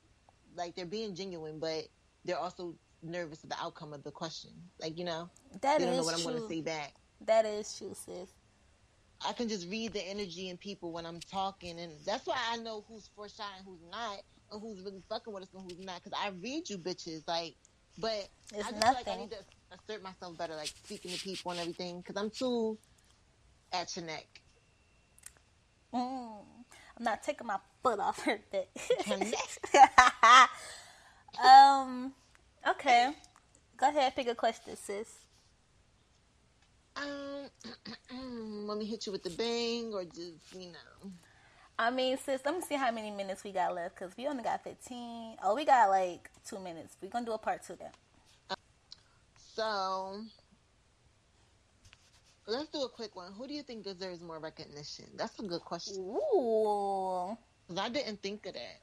like, 0.57 0.75
they're 0.75 0.87
being 0.87 1.15
genuine, 1.15 1.59
but 1.59 1.85
they're 2.25 2.39
also 2.39 2.75
nervous 3.03 3.45
of 3.45 3.51
the 3.51 3.57
outcome 3.61 3.93
of 3.93 4.03
the 4.03 4.11
question. 4.11 4.51
Like, 4.81 4.99
you 4.99 5.05
know, 5.05 5.31
That 5.63 5.79
they 5.79 5.87
don't 5.87 5.97
know 5.97 6.05
what 6.05 6.15
I'm 6.15 6.23
going 6.23 6.35
to 6.35 6.41
true. 6.41 6.49
say 6.49 6.61
back. 6.61 6.95
That 7.27 7.45
is 7.45 7.77
true, 7.77 7.95
sis. 7.95 8.31
I 9.27 9.33
can 9.33 9.49
just 9.49 9.69
read 9.69 9.93
the 9.93 10.01
energy 10.01 10.49
in 10.49 10.57
people 10.57 10.93
when 10.93 11.05
I'm 11.05 11.21
talking, 11.21 11.81
and 11.81 11.93
that's 12.07 12.27
why 12.27 12.37
I 12.53 12.57
know 12.59 12.85
who's 12.89 13.11
for 13.17 13.29
shot 13.29 13.49
and 13.57 13.67
who's 13.67 13.81
not, 13.91 14.19
and 14.53 14.61
who's 14.63 14.81
really 14.85 15.03
fucking 15.09 15.33
with 15.33 15.43
us 15.43 15.49
and 15.55 15.63
who's 15.63 15.85
not. 15.85 16.03
Because 16.03 16.19
I 16.23 16.31
read 16.41 16.71
you 16.71 16.79
bitches, 16.79 17.27
like, 17.27 17.57
but 17.99 18.29
It's 18.55 18.67
I 18.67 18.71
just 18.71 18.85
feel 18.85 18.93
like 18.95 19.09
I 19.09 19.17
need 19.17 19.31
to 19.31 19.39
assert 19.73 20.03
myself 20.03 20.39
better, 20.39 20.55
like 20.55 20.73
speaking 20.85 21.11
to 21.11 21.19
people 21.19 21.51
and 21.51 21.61
everything, 21.61 21.99
because 21.99 22.17
I'm 22.17 22.31
too 22.31 22.79
at 23.73 23.95
your 23.97 24.05
neck. 24.05 24.27
Mm, 25.93 26.43
I'm 26.97 27.05
not 27.05 27.23
taking 27.23 27.47
my 27.47 27.59
foot 27.83 27.99
off. 27.99 28.23
Her 28.23 28.39
neck. 28.53 28.69
um. 31.45 32.13
Okay. 32.69 33.13
Go 33.77 33.89
ahead, 33.89 34.15
pick 34.15 34.29
a 34.29 34.35
question, 34.35 34.77
sis. 34.77 35.09
Um, 37.01 38.67
let 38.67 38.79
me 38.79 38.85
hit 38.85 39.07
you 39.07 39.13
with 39.13 39.23
the 39.23 39.31
bang, 39.31 39.93
or 39.93 40.05
just 40.05 40.55
you 40.55 40.73
know. 40.73 41.11
I 41.79 41.91
mean, 41.91 42.19
sis, 42.19 42.41
let 42.45 42.55
me 42.57 42.61
see 42.61 42.75
how 42.75 42.91
many 42.91 43.13
minutes 43.13 43.45
we 43.45 43.53
got 43.53 43.73
left 43.73 43.97
because 43.97 44.17
we 44.17 44.27
only 44.27 44.43
got 44.43 44.65
15. 44.65 45.37
Oh, 45.45 45.55
we 45.55 45.65
got 45.65 45.89
like 45.91 46.29
two 46.45 46.59
minutes. 46.59 46.97
We're 47.01 47.09
going 47.09 47.25
to 47.25 47.31
do 47.31 47.35
a 47.35 47.39
part 47.39 47.63
two 47.65 47.77
then. 47.77 47.91
So 49.37 50.21
let's 52.49 52.69
do 52.71 52.83
a 52.83 52.89
quick 52.89 53.15
one. 53.15 53.33
Who 53.33 53.47
do 53.47 53.55
you 53.55 53.63
think 53.63 53.85
deserves 53.85 54.21
more 54.21 54.41
recognition? 54.41 55.05
That's 55.17 55.39
a 55.39 55.43
good 55.43 55.61
question. 55.61 55.99
Ooh. 55.99 57.37
I 57.79 57.89
didn't 57.91 58.23
think 58.23 58.47
of 58.47 58.55
that. 58.55 58.81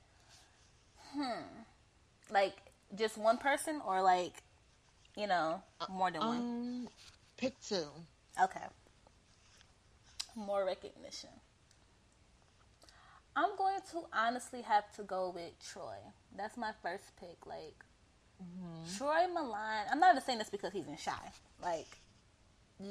Hmm. 1.14 1.44
Like, 2.32 2.56
just 2.98 3.18
one 3.18 3.38
person 3.38 3.82
or 3.86 4.02
like, 4.02 4.36
you 5.18 5.28
know, 5.28 5.62
more 5.90 6.12
than 6.12 6.22
one? 6.22 6.88
Pick 7.46 7.62
two. 7.62 7.86
Okay. 8.42 8.66
More 10.36 10.66
recognition. 10.66 11.30
I'm 13.36 13.56
going 13.56 13.82
to 13.92 14.00
honestly 14.12 14.64
have 14.64 14.92
to 14.96 15.04
go 15.04 15.32
with 15.36 15.52
Troy. 15.72 15.98
That's 16.36 16.58
my 16.58 16.72
first 16.82 17.04
pick. 17.20 17.46
Like 17.46 17.76
Troy 18.98 19.28
Milan. 19.32 19.86
I'm 19.92 20.00
not 20.00 20.16
even 20.16 20.24
saying 20.24 20.40
this 20.40 20.50
because 20.50 20.74
he's 20.74 20.88
in 20.88 20.98
shy. 20.98 21.12
Like 21.62 22.00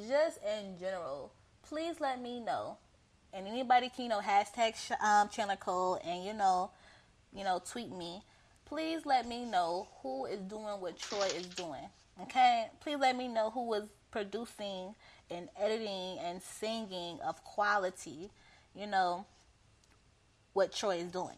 just 0.09 0.39
in 0.45 0.79
general, 0.79 1.33
please 1.69 1.99
let 1.99 2.23
me 2.23 2.39
know. 2.39 2.77
And 3.33 3.49
anybody 3.49 3.89
can 3.89 4.05
you 4.05 4.11
know 4.11 4.21
hashtag 4.21 4.77
sh- 4.77 4.93
um, 5.05 5.29
Chandler 5.31 5.57
Cole 5.57 5.99
and 6.07 6.25
you 6.25 6.33
know, 6.33 6.71
you 7.35 7.43
know 7.43 7.61
tweet 7.69 7.91
me. 7.91 8.23
Please 8.67 9.05
let 9.05 9.27
me 9.27 9.47
know 9.47 9.89
who 10.01 10.27
is 10.27 10.39
doing 10.43 10.81
what 10.81 10.97
Troy 10.97 11.27
is 11.37 11.49
doing. 11.49 11.89
Okay, 12.23 12.69
please 12.81 12.99
let 13.01 13.17
me 13.17 13.27
know 13.27 13.51
who 13.51 13.75
is 13.75 13.89
producing 14.15 14.95
and 15.29 15.49
editing 15.61 16.19
and 16.21 16.41
singing 16.41 17.19
of 17.27 17.43
quality. 17.43 18.31
You 18.77 18.87
know 18.87 19.27
what 20.53 20.73
Troy 20.73 20.99
is 20.99 21.11
doing. 21.11 21.37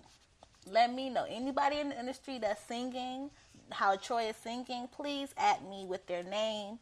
Let 0.71 0.93
me 0.93 1.09
know. 1.09 1.25
Anybody 1.27 1.79
in 1.79 1.89
the 1.89 1.99
industry 1.99 2.39
that's 2.39 2.63
singing, 2.67 3.31
how 3.71 3.97
Troy 3.97 4.25
is 4.25 4.37
singing, 4.37 4.89
please 4.95 5.31
at 5.39 5.67
me 5.67 5.87
with 5.89 6.07
their 6.07 6.23
name. 6.23 6.79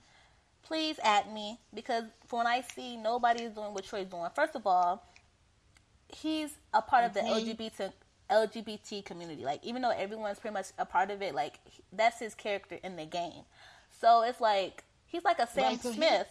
Please 0.65 0.99
at 1.05 1.33
me 1.33 1.61
because 1.73 2.05
when 2.31 2.49
I 2.49 2.63
see 2.63 2.97
nobody 2.97 3.45
is 3.45 3.53
doing 3.53 3.73
what 3.73 3.85
Troy's 3.85 4.09
doing. 4.09 4.27
First 4.35 4.57
of 4.57 4.67
all, 4.67 5.07
he's 6.09 6.57
a 6.73 6.83
part 6.83 7.05
of 7.05 7.15
the 7.15 7.21
mm-hmm. 7.21 7.51
LGBT 7.51 7.93
LGBT 8.33 9.05
community. 9.05 9.45
Like 9.45 9.65
even 9.65 9.81
though 9.81 9.91
everyone's 9.91 10.41
pretty 10.41 10.55
much 10.55 10.69
a 10.77 10.87
part 10.87 11.13
of 11.13 11.23
it, 11.23 11.37
like 11.37 11.61
that's 11.93 12.19
his 12.19 12.35
character 12.35 12.81
in 12.83 12.97
the 12.97 13.05
game. 13.05 13.45
So 14.01 14.23
it's 14.23 14.41
like 14.41 14.83
he's 15.14 15.25
like 15.25 15.38
a 15.38 15.47
Sam 15.47 15.78
he- 15.78 15.92
Smith. 15.92 16.26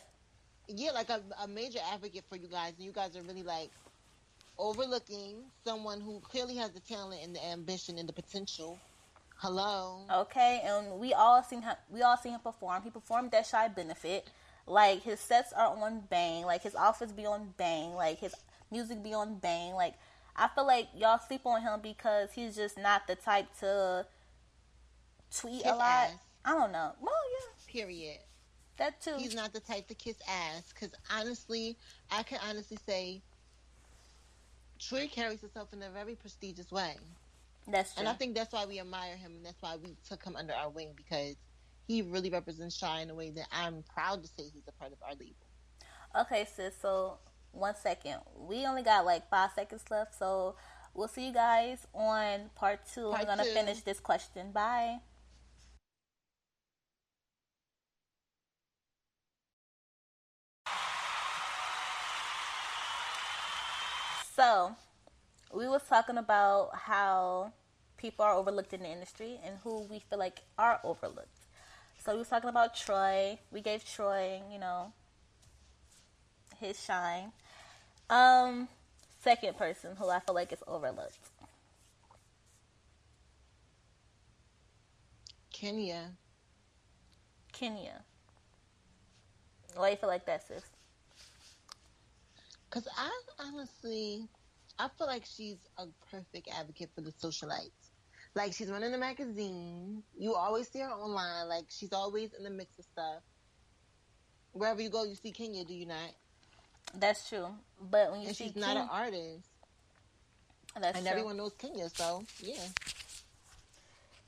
Yeah, 0.67 0.91
like 0.91 1.09
a, 1.09 1.21
a 1.41 1.47
major 1.47 1.79
advocate 1.91 2.23
for 2.29 2.35
you 2.37 2.47
guys, 2.47 2.73
and 2.77 2.85
you 2.85 2.91
guys 2.91 3.15
are 3.15 3.21
really 3.21 3.43
like 3.43 3.71
overlooking 4.57 5.43
someone 5.65 5.99
who 5.99 6.19
clearly 6.19 6.55
has 6.55 6.71
the 6.71 6.79
talent 6.81 7.21
and 7.23 7.35
the 7.35 7.45
ambition 7.45 7.97
and 7.97 8.07
the 8.07 8.13
potential. 8.13 8.77
Hello. 9.37 10.01
Okay, 10.11 10.61
and 10.65 10.99
we 10.99 11.13
all 11.13 11.43
seen 11.43 11.61
him. 11.61 11.75
We 11.89 12.01
all 12.01 12.17
seen 12.17 12.33
him 12.33 12.39
perform. 12.41 12.83
He 12.83 12.89
performed 12.89 13.33
at 13.33 13.47
Shy 13.47 13.67
Benefit. 13.69 14.29
Like 14.65 15.03
his 15.03 15.19
sets 15.19 15.51
are 15.53 15.75
on 15.75 16.03
bang. 16.09 16.45
Like 16.45 16.63
his 16.63 16.75
outfits 16.75 17.11
be 17.11 17.25
on 17.25 17.53
bang. 17.57 17.93
Like 17.93 18.19
his 18.19 18.33
music 18.71 19.03
be 19.03 19.13
on 19.13 19.35
bang. 19.35 19.73
Like 19.73 19.95
I 20.35 20.47
feel 20.47 20.65
like 20.65 20.87
y'all 20.95 21.19
sleep 21.19 21.41
on 21.45 21.61
him 21.61 21.79
because 21.81 22.31
he's 22.31 22.55
just 22.55 22.77
not 22.77 23.05
the 23.07 23.15
type 23.15 23.47
to 23.59 24.05
tweet 25.37 25.65
a 25.65 25.69
lot. 25.75 25.81
ass. 25.81 26.13
I 26.45 26.51
don't 26.51 26.71
know. 26.71 26.93
Well, 27.01 27.13
yeah, 27.33 27.71
Period. 27.71 28.19
That 28.77 29.01
too. 29.01 29.15
He's 29.17 29.35
not 29.35 29.53
the 29.53 29.59
type 29.59 29.87
to 29.87 29.95
kiss 29.95 30.17
ass. 30.27 30.73
Because 30.73 30.95
honestly, 31.11 31.77
I 32.11 32.23
can 32.23 32.39
honestly 32.47 32.77
say, 32.85 33.21
Troy 34.79 35.07
carries 35.11 35.41
himself 35.41 35.73
in 35.73 35.81
a 35.81 35.89
very 35.89 36.15
prestigious 36.15 36.71
way. 36.71 36.95
That's 37.67 37.93
true. 37.93 38.01
And 38.01 38.09
I 38.09 38.13
think 38.13 38.35
that's 38.35 38.51
why 38.51 38.65
we 38.65 38.79
admire 38.79 39.15
him, 39.15 39.33
and 39.37 39.45
that's 39.45 39.61
why 39.61 39.77
we 39.81 39.95
took 40.07 40.23
him 40.23 40.35
under 40.35 40.53
our 40.53 40.69
wing 40.69 40.89
because 40.95 41.35
he 41.87 42.01
really 42.01 42.29
represents 42.29 42.77
Shy 42.77 43.01
in 43.01 43.09
a 43.09 43.15
way 43.15 43.29
that 43.31 43.47
I'm 43.51 43.83
proud 43.93 44.21
to 44.23 44.27
say 44.27 44.43
he's 44.53 44.67
a 44.67 44.71
part 44.73 44.91
of 44.91 44.97
our 45.03 45.11
label. 45.11 45.35
Okay, 46.19 46.45
sis. 46.53 46.73
So 46.81 47.17
one 47.51 47.75
second. 47.75 48.17
We 48.37 48.65
only 48.65 48.83
got 48.83 49.05
like 49.05 49.29
five 49.29 49.51
seconds 49.55 49.83
left. 49.89 50.17
So 50.17 50.55
we'll 50.93 51.07
see 51.07 51.27
you 51.27 51.33
guys 51.33 51.87
on 51.93 52.49
part 52.55 52.81
two. 52.93 53.09
Part 53.09 53.21
We're 53.21 53.27
gonna 53.27 53.45
two. 53.45 53.51
finish 53.51 53.81
this 53.81 53.99
question. 53.99 54.51
Bye. 54.51 54.97
So 64.35 64.75
we 65.53 65.67
was 65.67 65.83
talking 65.83 66.17
about 66.17 66.71
how 66.73 67.53
people 67.97 68.25
are 68.25 68.33
overlooked 68.33 68.73
in 68.73 68.81
the 68.81 68.89
industry 68.89 69.39
and 69.45 69.57
who 69.63 69.81
we 69.81 69.99
feel 69.99 70.19
like 70.19 70.41
are 70.57 70.79
overlooked. 70.83 71.29
So 71.99 72.13
we 72.13 72.19
was 72.19 72.29
talking 72.29 72.49
about 72.49 72.75
Troy. 72.75 73.39
We 73.51 73.61
gave 73.61 73.85
Troy, 73.85 74.41
you 74.51 74.59
know, 74.59 74.91
his 76.59 76.83
shine. 76.83 77.31
Um, 78.09 78.67
second 79.21 79.57
person 79.57 79.95
who 79.97 80.09
I 80.09 80.19
feel 80.19 80.35
like 80.35 80.51
is 80.51 80.63
overlooked. 80.67 81.29
Kenya. 85.51 86.11
Kenya. 87.53 88.03
Why 89.75 89.91
you 89.91 89.95
feel 89.97 90.09
like 90.09 90.25
that, 90.25 90.47
sis? 90.47 90.72
Because 92.73 92.87
I 92.97 93.11
honestly, 93.39 94.27
I 94.79 94.87
feel 94.97 95.05
like 95.05 95.25
she's 95.25 95.57
a 95.77 95.85
perfect 96.09 96.49
advocate 96.51 96.89
for 96.95 97.01
the 97.01 97.11
socialites. 97.11 97.69
Like 98.33 98.53
she's 98.53 98.67
running 98.67 98.91
a 98.95 98.97
magazine. 98.97 100.01
You 100.17 100.33
always 100.33 100.69
see 100.69 100.79
her 100.79 100.89
online. 100.89 101.47
Like 101.49 101.65
she's 101.69 101.93
always 101.93 102.33
in 102.33 102.43
the 102.43 102.49
mix 102.49 102.79
of 102.79 102.85
stuff. 102.85 103.21
Wherever 104.53 104.81
you 104.81 104.89
go, 104.89 105.03
you 105.03 105.13
see 105.13 105.31
Kenya. 105.31 105.63
Do 105.65 105.73
you 105.75 105.85
not? 105.85 106.15
That's 106.95 107.29
true. 107.29 107.47
But 107.79 108.11
when 108.11 108.21
you 108.21 108.27
and 108.29 108.35
see 108.35 108.45
she's 108.45 108.53
Ken- 108.53 108.61
not 108.61 108.77
an 108.77 108.89
artist. 108.91 109.47
That's 110.73 110.81
true. 110.81 110.97
and 110.97 111.03
true. 111.03 111.11
everyone 111.11 111.37
knows 111.37 111.53
Kenya, 111.59 111.89
so 111.89 112.23
yeah. 112.41 112.55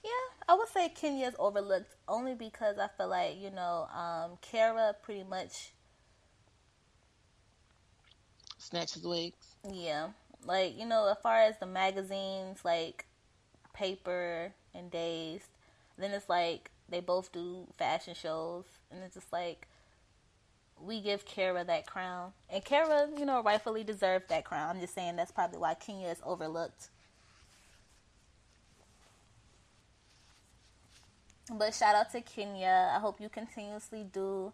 Yeah, 0.04 0.12
I 0.48 0.54
would 0.54 0.70
say 0.70 0.90
Kenya 0.90 1.30
is 1.30 1.36
overlooked 1.40 1.96
only 2.08 2.36
because 2.36 2.78
I 2.78 2.90
feel 2.96 3.08
like 3.08 3.40
you 3.40 3.50
know, 3.50 3.88
um, 3.92 4.38
Kara 4.42 4.94
pretty 5.02 5.24
much 5.24 5.72
snatches 8.65 9.03
wigs. 9.03 9.55
Yeah, 9.72 10.10
like 10.45 10.77
you 10.77 10.86
know, 10.86 11.07
as 11.07 11.17
far 11.22 11.41
as 11.41 11.57
the 11.60 11.65
magazines, 11.65 12.60
like 12.63 13.05
Paper 13.74 14.51
and 14.74 14.91
Dazed, 14.91 15.50
then 15.98 16.12
it's 16.12 16.29
like 16.29 16.72
they 16.89 17.00
both 17.00 17.31
do 17.31 17.67
fashion 17.77 18.13
shows, 18.13 18.65
and 18.91 19.03
it's 19.03 19.13
just 19.15 19.31
like 19.31 19.67
we 20.81 21.00
give 21.00 21.25
Kara 21.25 21.63
that 21.63 21.86
crown, 21.86 22.34
and 22.50 22.63
Kara, 22.63 23.07
you 23.17 23.25
know, 23.25 23.41
rightfully 23.41 23.84
deserved 23.84 24.29
that 24.29 24.43
crown. 24.45 24.75
I'm 24.75 24.81
just 24.81 24.93
saying 24.93 25.15
that's 25.15 25.31
probably 25.31 25.60
why 25.60 25.75
Kenya 25.75 26.10
is 26.10 26.22
overlooked. 26.25 26.89
But 31.51 31.75
shout 31.75 31.93
out 31.93 32.12
to 32.13 32.22
Kenya. 32.22 32.91
I 32.95 33.00
hope 33.00 33.22
you 33.22 33.29
continuously 33.29 34.03
do 34.12 34.51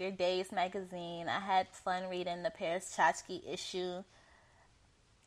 your 0.00 0.10
Days 0.10 0.52
magazine. 0.52 1.28
I 1.28 1.40
had 1.40 1.68
fun 1.68 2.08
reading 2.08 2.42
the 2.42 2.50
Paris 2.50 2.94
Chachki 2.96 3.42
issue. 3.50 4.02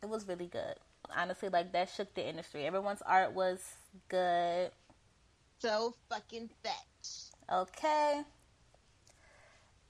It 0.02 0.10
was 0.10 0.28
really 0.28 0.48
good. 0.48 0.76
Honestly, 1.16 1.50
like 1.50 1.72
that 1.74 1.90
shook 1.90 2.14
the 2.14 2.28
industry. 2.28 2.66
Everyone's 2.66 3.02
art 3.02 3.34
was 3.34 3.60
good. 4.08 4.72
So 5.60 5.96
fucking 6.10 6.50
fetch. 6.64 7.10
Okay. 7.52 8.22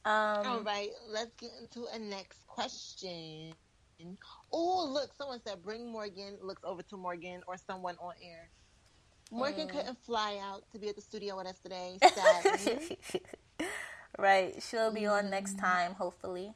Um, 0.05 0.47
All 0.47 0.61
right, 0.61 0.89
let's 1.09 1.33
get 1.35 1.51
into 1.59 1.85
a 1.93 1.99
next 1.99 2.47
question. 2.47 3.53
Oh, 4.51 4.89
look, 4.89 5.11
someone 5.17 5.39
said 5.45 5.61
bring 5.61 5.91
Morgan. 5.91 6.37
Looks 6.41 6.63
over 6.63 6.81
to 6.83 6.97
Morgan 6.97 7.41
or 7.47 7.57
someone 7.57 7.95
on 7.99 8.13
air. 8.23 8.49
Morgan 9.31 9.67
mm. 9.67 9.71
couldn't 9.71 9.97
fly 10.05 10.39
out 10.41 10.63
to 10.71 10.79
be 10.79 10.89
at 10.89 10.95
the 10.95 11.01
studio 11.01 11.37
with 11.37 11.47
us 11.47 11.59
today. 11.59 11.99
right, 14.17 14.61
she'll 14.61 14.93
be 14.93 15.05
on 15.05 15.29
next 15.29 15.57
mm. 15.57 15.61
time, 15.61 15.93
hopefully. 15.93 16.53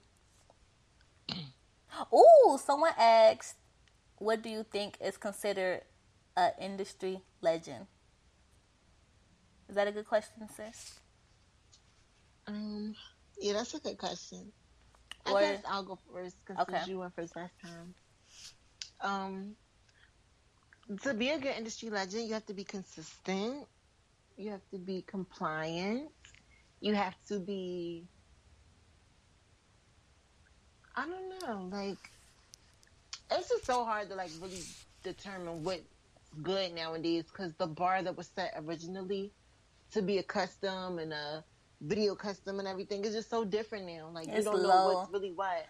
Oh, 2.11 2.59
someone 2.65 2.93
asked, 2.97 3.55
"What 4.17 4.41
do 4.41 4.49
you 4.49 4.63
think 4.63 4.97
is 4.99 5.15
considered 5.15 5.81
an 6.35 6.51
industry 6.59 7.21
legend?" 7.39 7.85
Is 9.69 9.75
that 9.75 9.87
a 9.87 9.91
good 9.91 10.07
question, 10.07 10.49
sis? 10.49 10.99
Um, 12.47 12.95
yeah, 13.39 13.53
that's 13.53 13.75
a 13.75 13.79
good 13.79 13.97
question. 13.97 14.51
I 15.25 15.31
guess 15.39 15.63
I'll 15.67 15.83
go 15.83 15.99
first 16.11 16.35
because 16.45 16.67
okay. 16.67 16.81
you 16.87 16.99
went 16.99 17.15
first 17.15 17.35
last 17.35 17.53
time. 17.63 17.93
Um, 19.01 19.55
to 21.03 21.13
be 21.13 21.29
a 21.29 21.39
good 21.39 21.55
industry 21.57 21.89
legend, 21.89 22.27
you 22.27 22.33
have 22.33 22.45
to 22.47 22.53
be 22.53 22.63
consistent. 22.63 23.65
You 24.37 24.51
have 24.51 24.67
to 24.71 24.77
be 24.77 25.03
compliant. 25.07 26.09
You 26.83 26.93
have 26.95 27.15
to 27.29 27.39
be. 27.39 28.03
I 30.97 31.05
don't 31.05 31.29
know, 31.39 31.77
like 31.77 32.11
it's 33.31 33.47
just 33.47 33.65
so 33.65 33.85
hard 33.85 34.09
to 34.09 34.15
like 34.15 34.31
really 34.41 34.59
determine 35.01 35.63
what's 35.63 35.81
good 36.41 36.75
nowadays 36.75 37.23
because 37.31 37.53
the 37.53 37.67
bar 37.67 38.03
that 38.03 38.17
was 38.17 38.29
set 38.35 38.53
originally 38.57 39.31
to 39.93 40.01
be 40.01 40.17
a 40.17 40.23
custom 40.23 40.99
and 40.99 41.13
a 41.13 41.45
video 41.79 42.15
custom 42.15 42.59
and 42.59 42.67
everything 42.67 43.05
is 43.05 43.13
just 43.13 43.29
so 43.29 43.45
different 43.45 43.87
now. 43.87 44.09
Like 44.13 44.27
it's 44.27 44.39
you 44.39 44.43
don't 44.43 44.61
low. 44.61 44.67
know 44.67 44.93
what's 44.93 45.13
really 45.13 45.31
what. 45.31 45.65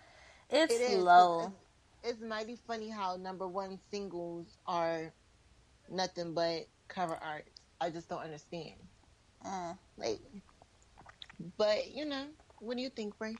It's 0.50 0.74
it 0.74 0.98
low. 0.98 1.53
It's, 2.01 2.13
it's 2.13 2.22
mighty 2.27 2.58
funny 2.67 2.89
how 2.89 3.17
number 3.17 3.48
one 3.48 3.77
singles 3.91 4.58
are 4.65 5.13
nothing 5.91 6.34
but 6.34 6.65
cover 6.88 7.20
art. 7.24 7.46
I 7.79 7.91
just 7.91 8.10
don't 8.10 8.24
understand. 8.24 8.74
Uh. 9.46 9.74
Like, 9.98 10.20
but 11.58 11.94
you 11.94 12.06
know, 12.06 12.25
what 12.60 12.77
do 12.77 12.84
you 12.84 12.90
think, 12.90 13.14
Ray? 13.20 13.36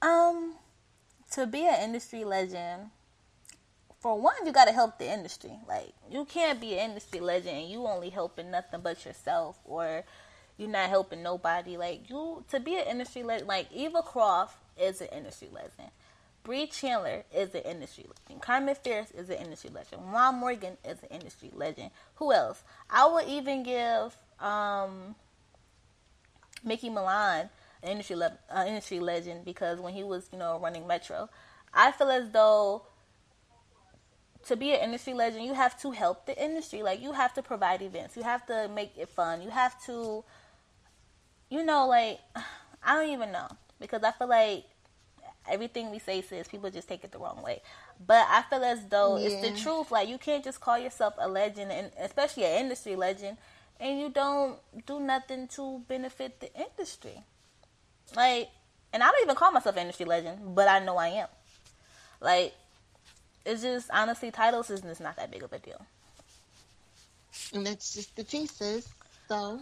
Um, 0.00 0.54
to 1.32 1.46
be 1.46 1.66
an 1.66 1.80
industry 1.82 2.24
legend, 2.24 2.90
for 4.00 4.20
one, 4.20 4.34
you 4.44 4.52
got 4.52 4.64
to 4.64 4.72
help 4.72 4.98
the 4.98 5.10
industry. 5.12 5.52
Like, 5.68 5.92
you 6.10 6.24
can't 6.24 6.60
be 6.60 6.74
an 6.74 6.90
industry 6.90 7.20
legend 7.20 7.56
and 7.56 7.70
you 7.70 7.86
only 7.86 8.10
helping 8.10 8.50
nothing 8.50 8.80
but 8.82 9.04
yourself, 9.04 9.58
or 9.64 10.04
you're 10.56 10.68
not 10.68 10.88
helping 10.88 11.22
nobody. 11.22 11.76
Like 11.76 12.10
you 12.10 12.44
to 12.50 12.60
be 12.60 12.76
an 12.76 12.86
industry 12.86 13.22
legend, 13.22 13.48
like 13.48 13.68
Eva 13.72 14.02
Croft 14.02 14.56
is 14.80 15.00
an 15.00 15.08
industry 15.12 15.48
legend. 15.52 15.90
Bree 16.44 16.66
Chandler 16.66 17.24
is 17.32 17.54
an 17.54 17.62
industry 17.62 18.04
legend. 18.04 18.42
Carmen 18.42 18.74
Fierce 18.74 19.12
is 19.12 19.30
an 19.30 19.36
industry 19.36 19.70
legend. 19.72 20.02
Juan 20.12 20.36
Morgan 20.36 20.76
is 20.84 20.98
an 21.02 21.08
industry 21.10 21.50
legend. 21.54 21.90
Who 22.16 22.32
else? 22.32 22.64
I 22.90 23.06
would 23.06 23.28
even 23.28 23.62
give 23.62 24.16
um, 24.40 25.14
Mickey 26.64 26.90
Milan 26.90 27.50
an 27.82 27.90
industry 27.90 28.16
le- 28.16 28.38
uh, 28.50 28.64
industry 28.66 29.00
legend 29.00 29.44
because 29.44 29.80
when 29.80 29.92
he 29.92 30.04
was 30.04 30.28
you 30.32 30.38
know 30.38 30.58
running 30.60 30.86
Metro, 30.86 31.28
I 31.74 31.92
feel 31.92 32.10
as 32.10 32.30
though 32.30 32.86
to 34.46 34.56
be 34.56 34.72
an 34.72 34.80
industry 34.80 35.14
legend, 35.14 35.44
you 35.44 35.54
have 35.54 35.80
to 35.82 35.92
help 35.92 36.26
the 36.26 36.42
industry. 36.42 36.82
Like 36.82 37.00
you 37.02 37.12
have 37.12 37.32
to 37.34 37.42
provide 37.42 37.82
events. 37.82 38.16
You 38.16 38.22
have 38.22 38.46
to 38.46 38.68
make 38.68 38.96
it 38.96 39.08
fun. 39.08 39.42
You 39.42 39.50
have 39.50 39.82
to 39.86 40.24
you 41.50 41.64
know, 41.64 41.86
like 41.86 42.20
I 42.84 42.94
don't 42.96 43.12
even 43.12 43.32
know 43.32 43.48
because 43.78 44.02
I 44.02 44.12
feel 44.12 44.28
like 44.28 44.64
everything 45.48 45.90
we 45.90 45.98
say 45.98 46.22
says 46.22 46.46
people 46.48 46.70
just 46.70 46.88
take 46.88 47.04
it 47.04 47.12
the 47.12 47.18
wrong 47.18 47.42
way. 47.42 47.62
But 48.04 48.26
I 48.28 48.42
feel 48.42 48.64
as 48.64 48.84
though 48.86 49.18
yeah. 49.18 49.28
it's 49.28 49.48
the 49.48 49.62
truth. 49.62 49.90
Like 49.90 50.08
you 50.08 50.18
can't 50.18 50.42
just 50.42 50.60
call 50.60 50.78
yourself 50.78 51.14
a 51.18 51.28
legend, 51.28 51.70
and 51.70 51.90
especially 52.00 52.44
an 52.44 52.64
industry 52.64 52.96
legend, 52.96 53.36
and 53.82 54.00
you 54.00 54.08
don't 54.08 54.58
do 54.86 55.00
nothing 55.00 55.48
to 55.48 55.82
benefit 55.88 56.40
the 56.40 56.50
industry. 56.54 57.24
Like, 58.16 58.48
and 58.92 59.02
I 59.02 59.10
don't 59.10 59.22
even 59.24 59.34
call 59.34 59.50
myself 59.50 59.76
an 59.76 59.82
industry 59.82 60.06
legend, 60.06 60.54
but 60.54 60.68
I 60.68 60.78
know 60.78 60.96
I 60.96 61.08
am. 61.08 61.28
Like, 62.20 62.54
it's 63.44 63.62
just 63.62 63.90
honestly, 63.92 64.30
titles 64.30 64.70
is 64.70 64.82
just 64.82 65.00
not 65.00 65.16
that 65.16 65.32
big 65.32 65.42
of 65.42 65.52
a 65.52 65.58
deal. 65.58 65.84
And 67.52 67.66
that's 67.66 67.94
just 67.94 68.14
the 68.14 68.22
thesis. 68.22 68.88
So 69.28 69.58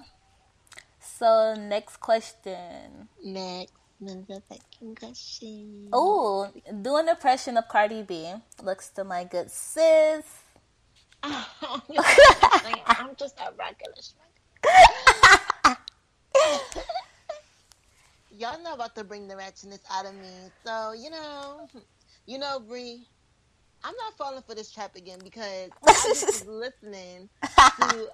so 1.01 1.55
next 1.55 1.97
question. 1.99 3.09
Next 3.25 3.73
motherfucking 4.03 4.99
question. 4.99 5.89
Oh, 5.93 6.51
do 6.83 6.97
an 6.97 7.09
impression 7.09 7.57
of 7.57 7.69
Cardi 7.69 8.03
B. 8.03 8.33
Looks 8.63 8.91
to 8.91 9.05
my 9.05 9.25
good 9.25 9.51
sis. 9.51 10.25
Oh, 11.23 11.83
I'm 12.87 13.15
just 13.17 13.39
a 13.39 13.53
regular 13.59 13.95
Y'all 18.37 18.63
know 18.63 18.75
about 18.75 18.95
to 18.95 19.05
bring 19.05 19.29
the 19.29 19.35
ratchetness 19.35 19.81
out 19.91 20.07
of 20.07 20.15
me. 20.15 20.29
So, 20.65 20.93
you 20.93 21.11
know, 21.11 21.69
you 22.27 22.39
know, 22.39 22.61
Bree, 22.61 23.07
I'm 23.85 23.95
not 23.97 24.17
falling 24.17 24.43
for 24.47 24.55
this 24.55 24.71
trap 24.71 24.97
again 24.97 25.19
because 25.23 25.71
I 25.87 26.09
was 26.09 26.47
listening 26.47 27.29
to 27.43 28.09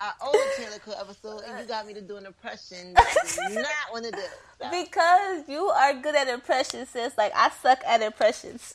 our 0.00 0.14
old 0.22 0.36
Taylor 0.56 0.78
Cook 0.84 0.96
episode, 1.00 1.42
and 1.46 1.58
you 1.60 1.66
got 1.66 1.86
me 1.86 1.94
to 1.94 2.00
do 2.00 2.16
an 2.16 2.26
impression 2.26 2.92
that 2.94 3.14
I 3.44 3.48
did 3.48 3.54
not 3.62 3.92
want 3.92 4.04
to 4.06 4.10
do. 4.10 4.22
So. 4.60 4.70
Because 4.70 5.48
you 5.48 5.64
are 5.66 5.94
good 5.94 6.16
at 6.16 6.28
impressions, 6.28 6.88
sis. 6.88 7.16
Like 7.16 7.32
I 7.34 7.50
suck 7.50 7.80
at 7.86 8.02
impressions. 8.02 8.74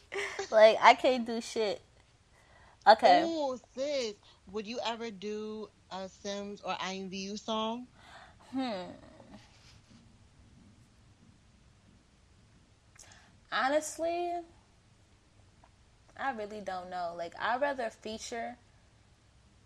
like 0.50 0.76
I 0.82 0.94
can't 0.94 1.24
do 1.26 1.40
shit. 1.40 1.80
Okay. 2.86 3.26
Oh, 3.26 3.58
sis, 3.74 4.14
would 4.46 4.66
you 4.66 4.80
ever 4.84 5.10
do 5.10 5.68
a 5.90 6.08
Sims 6.08 6.60
or 6.62 6.74
IMVU 6.74 7.36
song? 7.38 7.86
Hmm. 8.52 8.92
Honestly, 13.52 14.32
I 16.16 16.32
really 16.32 16.60
don't 16.60 16.90
know. 16.90 17.14
Like 17.16 17.34
I'd 17.40 17.60
rather 17.60 17.88
feature 17.90 18.56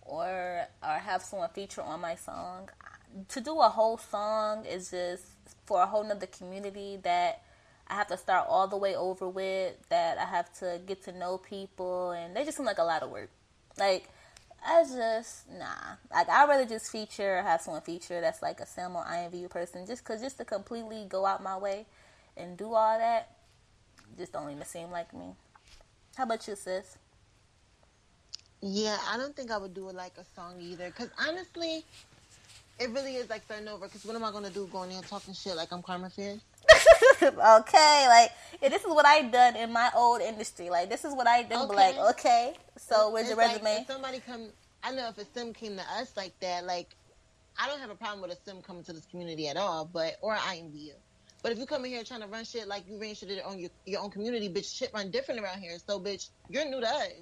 or 0.02 0.66
or 0.82 0.88
have 0.98 1.22
someone 1.22 1.48
feature 1.50 1.82
on 1.82 2.00
my 2.00 2.14
song. 2.14 2.70
To 3.28 3.40
do 3.40 3.60
a 3.60 3.68
whole 3.68 3.98
song 3.98 4.64
is 4.64 4.90
just 4.90 5.24
for 5.66 5.82
a 5.82 5.86
whole 5.86 6.04
nother 6.04 6.26
community 6.26 6.98
that 7.02 7.42
I 7.88 7.94
have 7.94 8.08
to 8.08 8.16
start 8.16 8.46
all 8.48 8.66
the 8.66 8.76
way 8.76 8.94
over 8.94 9.28
with. 9.28 9.74
That 9.88 10.18
I 10.18 10.24
have 10.24 10.52
to 10.60 10.80
get 10.86 11.02
to 11.04 11.12
know 11.12 11.38
people, 11.38 12.12
and 12.12 12.34
they 12.36 12.44
just 12.44 12.56
seem 12.56 12.66
like 12.66 12.78
a 12.78 12.84
lot 12.84 13.02
of 13.02 13.10
work. 13.10 13.30
Like 13.78 14.08
I 14.66 14.82
just 14.84 15.48
nah. 15.50 15.96
Like 16.12 16.28
I'd 16.28 16.48
rather 16.48 16.66
just 16.66 16.90
feature, 16.90 17.38
or 17.38 17.42
have 17.42 17.60
someone 17.60 17.82
feature 17.82 18.20
that's 18.20 18.42
like 18.42 18.60
a 18.60 18.66
Sim 18.66 18.96
or 18.96 19.04
IMVU 19.04 19.50
person, 19.50 19.86
just 19.86 20.04
cause 20.04 20.20
just 20.20 20.38
to 20.38 20.44
completely 20.44 21.06
go 21.08 21.24
out 21.24 21.42
my 21.42 21.56
way 21.56 21.86
and 22.36 22.56
do 22.56 22.74
all 22.74 22.98
that, 22.98 23.30
just 24.16 24.32
don't 24.32 24.50
even 24.50 24.64
seem 24.64 24.90
like 24.90 25.12
me. 25.12 25.34
How 26.16 26.24
about 26.24 26.46
you, 26.48 26.56
sis? 26.56 26.98
Yeah, 28.60 28.98
I 29.08 29.16
don't 29.16 29.36
think 29.36 29.52
I 29.52 29.56
would 29.56 29.72
do 29.72 29.88
it 29.88 29.94
like 29.94 30.14
a 30.18 30.24
song 30.34 30.54
either. 30.60 30.86
Because 30.86 31.10
honestly, 31.28 31.84
it 32.80 32.90
really 32.90 33.14
is 33.14 33.30
like 33.30 33.44
starting 33.44 33.68
over. 33.68 33.86
Because 33.86 34.04
what 34.04 34.16
am 34.16 34.24
I 34.24 34.32
to 34.32 34.50
do 34.50 34.66
going 34.72 34.90
in 34.90 35.02
talking 35.02 35.34
shit 35.34 35.54
like 35.56 35.72
I'm 35.72 35.82
Karma 35.82 36.10
Fierce? 36.10 36.40
okay, 37.22 38.06
like 38.08 38.32
yeah, 38.62 38.68
this 38.68 38.82
is 38.84 38.88
what 38.88 39.06
I 39.06 39.22
done 39.22 39.56
in 39.56 39.72
my 39.72 39.90
old 39.94 40.20
industry. 40.20 40.70
Like 40.70 40.88
this 40.88 41.04
is 41.04 41.14
what 41.14 41.26
I 41.26 41.42
done. 41.42 41.66
Okay. 41.66 41.74
Like 41.76 41.98
okay, 42.10 42.54
so 42.76 43.10
where's 43.10 43.28
your 43.28 43.36
resume? 43.36 43.62
Like 43.62 43.80
if 43.82 43.86
somebody 43.86 44.20
come, 44.20 44.48
I 44.82 44.92
know 44.92 45.08
if 45.08 45.18
a 45.18 45.24
sim 45.34 45.52
came 45.52 45.76
to 45.76 45.82
us 45.98 46.12
like 46.16 46.38
that, 46.40 46.64
like 46.64 46.88
I 47.58 47.68
don't 47.68 47.80
have 47.80 47.90
a 47.90 47.94
problem 47.94 48.22
with 48.22 48.32
a 48.32 48.38
sim 48.44 48.62
coming 48.62 48.84
to 48.84 48.92
this 48.92 49.06
community 49.06 49.48
at 49.48 49.56
all, 49.56 49.88
but 49.92 50.16
or 50.22 50.34
IMVU. 50.34 50.92
But 51.42 51.52
if 51.52 51.58
you 51.58 51.66
come 51.66 51.84
in 51.84 51.90
here 51.90 52.02
trying 52.02 52.22
to 52.22 52.26
run 52.26 52.44
shit 52.44 52.66
like 52.66 52.84
you 52.88 53.00
ran 53.00 53.14
shit 53.14 53.44
on 53.44 53.58
your 53.58 53.70
your 53.86 54.02
own 54.02 54.10
community, 54.10 54.48
bitch, 54.48 54.76
shit 54.76 54.90
run 54.92 55.10
different 55.10 55.40
around 55.40 55.60
here. 55.60 55.78
So, 55.84 56.00
bitch, 56.00 56.28
you're 56.48 56.64
new 56.64 56.80
to 56.80 56.88
us. 56.88 57.12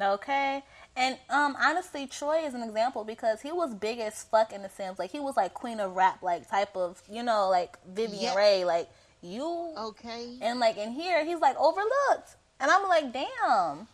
Okay. 0.00 0.62
And 0.96 1.18
um 1.30 1.56
honestly, 1.60 2.06
Troy 2.06 2.44
is 2.44 2.54
an 2.54 2.62
example 2.62 3.04
because 3.04 3.40
he 3.40 3.52
was 3.52 3.74
big 3.74 3.98
as 3.98 4.24
fuck 4.24 4.52
in 4.52 4.62
the 4.62 4.68
Sims. 4.68 4.98
Like 4.98 5.10
he 5.10 5.20
was 5.20 5.36
like 5.36 5.54
queen 5.54 5.80
of 5.80 5.94
rap, 5.94 6.22
like 6.22 6.48
type 6.50 6.76
of 6.76 7.02
you 7.10 7.22
know, 7.22 7.48
like 7.48 7.78
Vivian 7.94 8.22
yeah. 8.22 8.34
Ray, 8.34 8.64
like 8.64 8.88
you 9.22 9.72
Okay. 9.78 10.38
And 10.40 10.60
like 10.60 10.76
in 10.76 10.92
here 10.92 11.24
he's 11.24 11.40
like 11.40 11.56
overlooked. 11.58 12.36
And 12.60 12.70
I'm 12.70 12.88
like, 12.88 13.12
damn. 13.12 13.88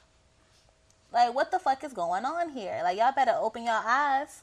Like 1.12 1.34
what 1.34 1.50
the 1.50 1.58
fuck 1.58 1.84
is 1.84 1.92
going 1.92 2.24
on 2.24 2.50
here? 2.50 2.80
Like 2.82 2.98
y'all 2.98 3.12
better 3.12 3.34
open 3.38 3.64
your 3.64 3.80
eyes. 3.84 4.42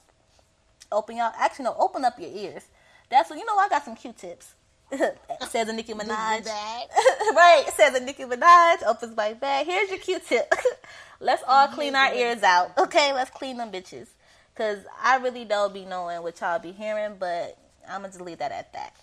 Open 0.92 1.18
your 1.18 1.32
actually 1.38 1.66
no, 1.66 1.76
open 1.78 2.06
up 2.06 2.20
your 2.20 2.32
ears. 2.32 2.64
That's 3.10 3.30
what 3.30 3.40
you 3.40 3.46
know 3.46 3.58
I 3.58 3.70
got 3.70 3.86
some 3.86 3.96
Q 3.96 4.14
tips. 4.18 4.54
says 5.50 5.68
a 5.68 5.74
Nicki 5.74 5.94
Minaj. 5.94 6.46
right, 7.36 7.66
says 7.76 7.96
a 7.96 8.00
Nicki 8.04 8.24
Minaj. 8.24 8.86
Opens 8.86 9.16
my 9.16 9.34
bag. 9.34 9.66
Here's 9.66 9.90
your 9.90 10.00
Q-tip. 10.00 10.54
let's 11.20 11.44
all 11.48 11.68
clean 11.68 11.96
our 11.96 12.14
ears 12.14 12.44
out. 12.44 12.78
Okay, 12.78 13.14
let's 13.14 13.32
clean 13.32 13.58
them 13.58 13.72
bitches. 13.72 14.08
Cause 14.56 14.80
I 15.04 15.18
really 15.18 15.44
don't 15.44 15.74
be 15.74 15.84
knowing 15.84 16.22
what 16.24 16.40
y'all 16.40 16.60
be 16.60 16.72
hearing, 16.72 17.16
but 17.20 17.58
I'm 17.90 18.02
gonna 18.02 18.08
just 18.08 18.22
leave 18.22 18.38
that 18.38 18.52
at 18.54 18.72
that. 18.74 18.96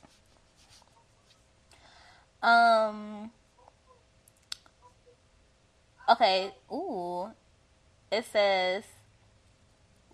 Um. 2.43 3.31
Okay. 6.13 6.53
Ooh. 6.71 7.31
It 8.11 8.25
says 8.27 8.85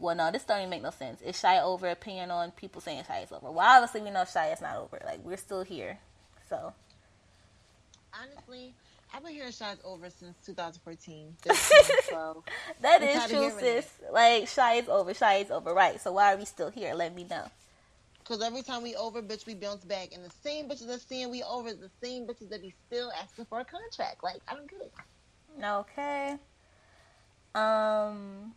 well, 0.01 0.15
no, 0.15 0.31
this 0.31 0.45
don't 0.45 0.59
even 0.59 0.71
make 0.71 0.83
no 0.83 0.91
sense. 0.91 1.21
Is 1.23 1.39
shy 1.39 1.61
over 1.61 1.89
opinion 1.89 2.31
on 2.31 2.53
people 2.53 2.81
saying 2.81 3.05
shy 3.07 3.21
is 3.21 3.33
over? 3.33 3.51
Well, 3.51 3.67
obviously 3.67 4.03
we 4.03 4.11
know 4.11 4.25
shy 4.25 4.53
is 4.53 4.61
not 4.61 4.77
over. 4.77 5.01
Like 5.05 5.25
we're 5.25 5.37
still 5.37 5.63
here. 5.63 5.99
So 6.49 6.73
honestly, 8.15 8.75
I've 9.13 9.25
been 9.25 9.33
hearing 9.33 9.53
shy 9.53 9.75
over 9.85 10.09
since 10.11 10.37
2014. 10.47 11.37
so 12.09 12.45
that 12.81 13.03
is 13.03 13.31
true, 13.31 13.51
sis. 13.59 13.87
It. 13.87 14.13
Like 14.13 14.49
shy 14.49 14.75
is 14.75 14.89
over. 14.89 15.13
Shy 15.15 15.37
is 15.37 15.51
over. 15.51 15.75
Right. 15.75 16.01
So 16.01 16.13
why 16.13 16.35
are 16.35 16.37
we 16.37 16.45
still 16.45 16.71
here? 16.71 16.95
Let 16.95 17.15
me 17.15 17.25
know. 17.25 17.45
Because 18.21 18.43
every 18.43 18.63
time 18.63 18.83
we 18.83 18.95
over, 18.95 19.23
bitch, 19.23 19.47
we 19.47 19.55
bounce 19.55 19.85
back, 19.85 20.11
and 20.13 20.23
the 20.23 20.31
same 20.43 20.69
bitches 20.69 20.87
that 20.89 21.01
saying 21.01 21.31
we 21.31 21.43
over, 21.43 21.73
the 21.73 21.89
same 22.03 22.27
bitches 22.27 22.51
that 22.51 22.61
be 22.61 22.75
still 22.87 23.11
asking 23.19 23.47
for 23.47 23.61
a 23.61 23.65
contract. 23.65 24.23
Like 24.23 24.41
I 24.47 24.55
don't 24.55 24.71
get 24.71 24.83
it. 24.83 24.93
Okay. 25.63 26.37
Um 27.55 28.55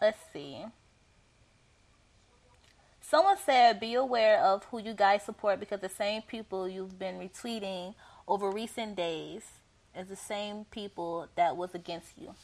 let's 0.00 0.18
see. 0.32 0.64
Someone 3.00 3.36
said, 3.44 3.78
be 3.78 3.94
aware 3.94 4.40
of 4.40 4.64
who 4.64 4.80
you 4.80 4.92
guys 4.92 5.22
support 5.22 5.60
because 5.60 5.80
the 5.80 5.88
same 5.88 6.22
people 6.22 6.68
you've 6.68 6.98
been 6.98 7.20
retweeting 7.20 7.94
over 8.26 8.50
recent 8.50 8.96
days 8.96 9.44
is 9.96 10.08
the 10.08 10.16
same 10.16 10.64
people 10.72 11.28
that 11.36 11.56
was 11.56 11.72
against 11.72 12.18
you. 12.18 12.34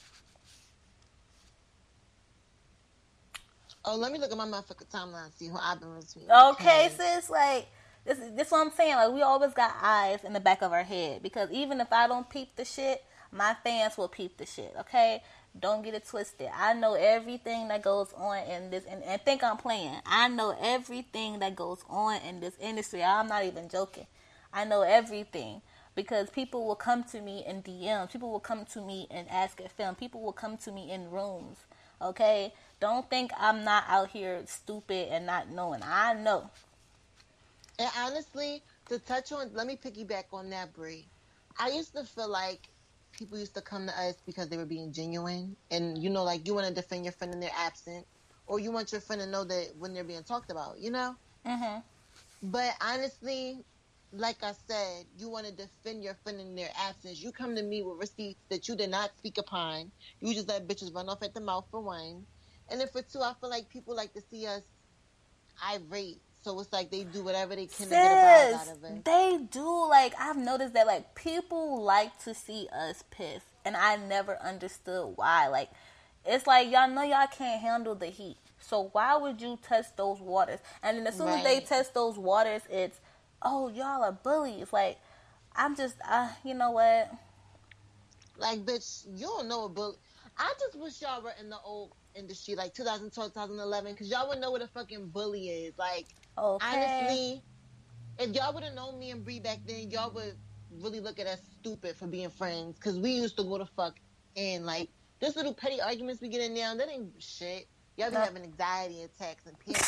Oh, 3.85 3.97
let 3.97 4.13
me 4.13 4.19
look 4.21 4.31
at 4.31 4.39
my 4.39 4.47
motherfucking 4.47 4.89
timeline 4.89 5.25
and 5.25 5.35
see 5.35 5.49
who 5.49 5.59
I've 5.61 5.81
been 5.81 5.89
retweeting. 5.89 6.53
Okay, 6.53 6.91
sis, 6.97 7.29
like 7.29 7.67
this 8.05 8.19
is 8.19 8.33
this 8.35 8.51
what 8.51 8.67
I'm 8.67 8.73
saying. 8.73 8.95
Like 8.97 9.12
we 9.12 9.23
always 9.23 9.53
got 9.53 9.75
eyes 9.81 10.25
in 10.25 10.33
the 10.33 10.41
back 10.41 10.62
of 10.62 10.73
our 10.73 10.83
head 10.83 11.23
because 11.23 11.51
even 11.51 11.81
if 11.81 11.93
I 11.93 12.09
don't 12.09 12.29
peep 12.29 12.57
the 12.57 12.65
shit, 12.65 13.05
my 13.31 13.57
fans 13.62 13.97
will 13.97 14.09
peep 14.09 14.37
the 14.37 14.47
shit. 14.47 14.75
Okay, 14.81 15.23
don't 15.59 15.83
get 15.83 15.95
it 15.95 16.07
twisted. 16.07 16.49
I 16.55 16.75
know 16.75 16.95
everything 16.95 17.69
that 17.69 17.83
goes 17.83 18.12
on 18.17 18.38
in 18.47 18.71
this, 18.71 18.85
and, 18.85 19.03
and 19.05 19.21
think 19.23 19.45
I'm 19.45 19.57
playing. 19.57 19.97
I 20.07 20.29
know 20.29 20.57
everything 20.61 21.38
that 21.41 21.57
goes 21.57 21.85
on 21.88 22.21
in 22.23 22.41
this 22.41 22.55
industry. 22.61 23.03
I'm 23.03 23.29
not 23.29 23.45
even 23.45 23.69
joking. 23.69 24.07
I 24.53 24.65
know 24.65 24.83
everything 24.83 25.62
because 25.95 26.31
people 26.31 26.67
will 26.67 26.77
come 26.77 27.05
to 27.05 27.21
me 27.21 27.45
in 27.47 27.62
DMs. 27.62 28.12
People 28.12 28.31
will 28.31 28.41
come 28.41 28.65
to 28.67 28.81
me 28.81 29.07
and 29.11 29.29
ask 29.31 29.61
a 29.61 29.69
film. 29.69 29.95
People 29.95 30.23
will 30.23 30.33
come 30.33 30.57
to 30.59 30.73
me 30.73 30.91
in 30.91 31.11
rooms. 31.11 31.59
Okay, 32.01 32.53
don't 32.81 33.09
think 33.09 33.31
I'm 33.38 33.62
not 33.62 33.85
out 33.88 34.11
here 34.11 34.43
stupid 34.47 35.09
and 35.11 35.25
not 35.27 35.51
knowing. 35.51 35.83
I 35.85 36.15
know. 36.15 36.51
And 37.79 37.91
honestly, 37.99 38.63
to 38.89 38.99
touch 38.99 39.33
on, 39.33 39.51
let 39.55 39.67
me 39.67 39.77
piggyback 39.77 40.25
on 40.33 40.51
that, 40.51 40.73
Brie. 40.73 41.09
I 41.59 41.71
used 41.71 41.95
to 41.95 42.05
feel 42.05 42.29
like 42.29 42.69
people 43.13 43.39
used 43.39 43.55
to 43.55 43.61
come 43.61 43.87
to 43.87 44.01
us 44.01 44.15
because 44.27 44.49
they 44.49 44.57
were 44.57 44.67
being 44.67 44.93
genuine, 44.93 45.57
and 45.71 46.03
you 46.03 46.11
know, 46.11 46.25
like 46.25 46.47
you 46.47 46.55
want 46.55 46.67
to 46.67 46.75
defend 46.75 47.05
your 47.05 47.13
friend 47.13 47.33
in 47.33 47.41
their 47.41 47.53
absence, 47.57 48.07
or 48.47 48.59
you 48.59 48.71
want 48.73 48.93
your 48.93 49.01
friend 49.01 49.23
to 49.23 49.29
know 49.29 49.45
that 49.45 49.73
when 49.79 49.95
they're 49.95 50.05
being 50.05 50.23
talked 50.25 50.51
about, 50.51 50.79
you 50.79 50.91
know. 50.91 51.15
Mm-hmm. 51.47 51.81
But 52.51 52.75
honestly, 52.81 53.65
like 54.13 54.43
I 54.43 54.53
said, 54.69 55.07
you 55.19 55.29
want 55.29 55.47
to 55.47 55.53
defend 55.53 56.03
your 56.03 56.15
friend 56.23 56.41
in 56.41 56.55
their 56.55 56.71
absence. 56.79 57.23
You 57.23 57.33
come 57.33 57.55
to 57.57 57.63
me 57.63 57.83
with 57.83 57.99
receipts 57.99 58.43
that 58.51 58.69
you 58.69 58.77
did 58.77 58.91
not 58.91 59.11
speak 59.17 59.39
upon. 59.39 59.91
You 60.21 60.35
just 60.35 60.49
let 60.49 60.69
bitches 60.69 60.95
run 60.95 61.09
off 61.09 61.23
at 61.23 61.35
the 61.35 61.41
mouth 61.41 61.67
for 61.71 61.81
one, 61.81 62.27
and 62.71 62.81
then 62.81 62.89
for 62.89 63.03
two, 63.03 63.21
I 63.21 63.35
feel 63.41 63.51
like 63.51 63.69
people 63.69 63.95
like 63.97 64.13
to 64.15 64.23
see 64.31 64.47
us 64.47 64.63
irate 65.65 66.21
so 66.43 66.59
it's 66.59 66.73
like 66.73 66.91
they 66.91 67.05
do 67.05 67.23
whatever 67.23 67.55
they 67.55 67.67
can 67.67 67.87
Sis, 67.87 67.89
to 67.89 67.95
get 67.95 68.53
a 68.53 68.55
out 68.57 68.77
of 68.77 68.85
it. 68.85 69.05
They 69.05 69.39
do. 69.51 69.89
Like 69.89 70.15
I've 70.19 70.37
noticed 70.37 70.75
that 70.75 70.87
like 70.87 71.15
people 71.15 71.83
like 71.83 72.19
to 72.25 72.35
see 72.35 72.69
us 72.73 73.05
pissed, 73.11 73.47
and 73.65 73.77
I 73.77 73.97
never 73.97 74.41
understood 74.43 75.13
why. 75.17 75.49
Like 75.49 75.71
it's 76.27 76.47
like 76.47 76.71
y'all 76.71 76.91
know 76.91 77.03
y'all 77.03 77.27
can't 77.27 77.61
handle 77.61 77.95
the 77.95 78.07
heat, 78.07 78.37
so 78.59 78.91
why 78.93 79.17
would 79.17 79.41
you 79.41 79.59
test 79.63 79.97
those 79.97 80.21
waters? 80.21 80.59
And 80.83 80.99
then 80.99 81.07
as 81.07 81.17
soon 81.17 81.27
right. 81.27 81.39
as 81.39 81.45
they 81.45 81.61
test 81.61 81.95
those 81.95 82.19
waters, 82.19 82.63
it's 82.71 82.99
oh 83.43 83.69
y'all 83.69 84.03
are 84.03 84.13
bullies. 84.13 84.73
Like 84.73 84.99
I'm 85.55 85.77
just, 85.77 85.97
uh, 86.09 86.29
you 86.45 86.55
know 86.55 86.73
what? 86.73 87.13
Like 88.39 88.65
bitch, 88.65 89.07
you 89.15 89.27
don't 89.27 89.49
know 89.49 89.67
a 89.67 89.69
bully. 89.69 89.97
I 90.39 90.53
just 90.59 90.77
wish 90.77 91.03
y'all 91.03 91.23
were 91.23 91.35
in 91.41 91.51
the 91.51 91.59
old 91.65 91.93
industry, 92.15 92.55
like 92.55 92.75
2012, 92.75 93.33
2011, 93.35 93.93
because 93.93 94.11
y'all 94.11 94.29
would 94.29 94.41
know 94.41 94.51
what 94.51 94.63
a 94.63 94.67
fucking 94.67 95.09
bully 95.09 95.49
is. 95.49 95.75
Like, 95.79 96.07
okay. 96.37 96.66
honestly, 96.66 97.42
if 98.18 98.35
y'all 98.35 98.53
would 98.55 98.64
have 98.64 98.75
known 98.75 98.99
me 98.99 99.11
and 99.11 99.25
Bree 99.25 99.40
back 99.40 99.59
then, 99.66 99.90
y'all 99.90 100.11
would 100.12 100.37
really 100.81 101.01
look 101.01 101.18
at 101.18 101.27
us 101.27 101.40
stupid 101.61 101.97
for 101.97 102.07
being 102.07 102.31
friends, 102.31 102.77
because 102.77 102.99
we 102.99 103.11
used 103.11 103.37
to 103.37 103.45
go 103.45 103.59
to 103.59 103.66
fuck 103.66 103.99
and 104.37 104.64
Like, 104.64 104.88
this 105.21 105.37
little 105.37 105.55
petty 105.55 105.81
arguments 105.81 106.21
we 106.21 106.29
get 106.29 106.40
in 106.40 106.55
now, 106.55 106.75
that 106.75 106.88
ain't 106.88 107.12
shit. 107.18 107.68
Y'all 107.97 108.09
be 108.09 108.14
no. 108.14 108.23
having 108.23 108.42
anxiety 108.42 109.03
attacks 109.03 109.47
and 109.47 109.57
panic. 109.66 109.83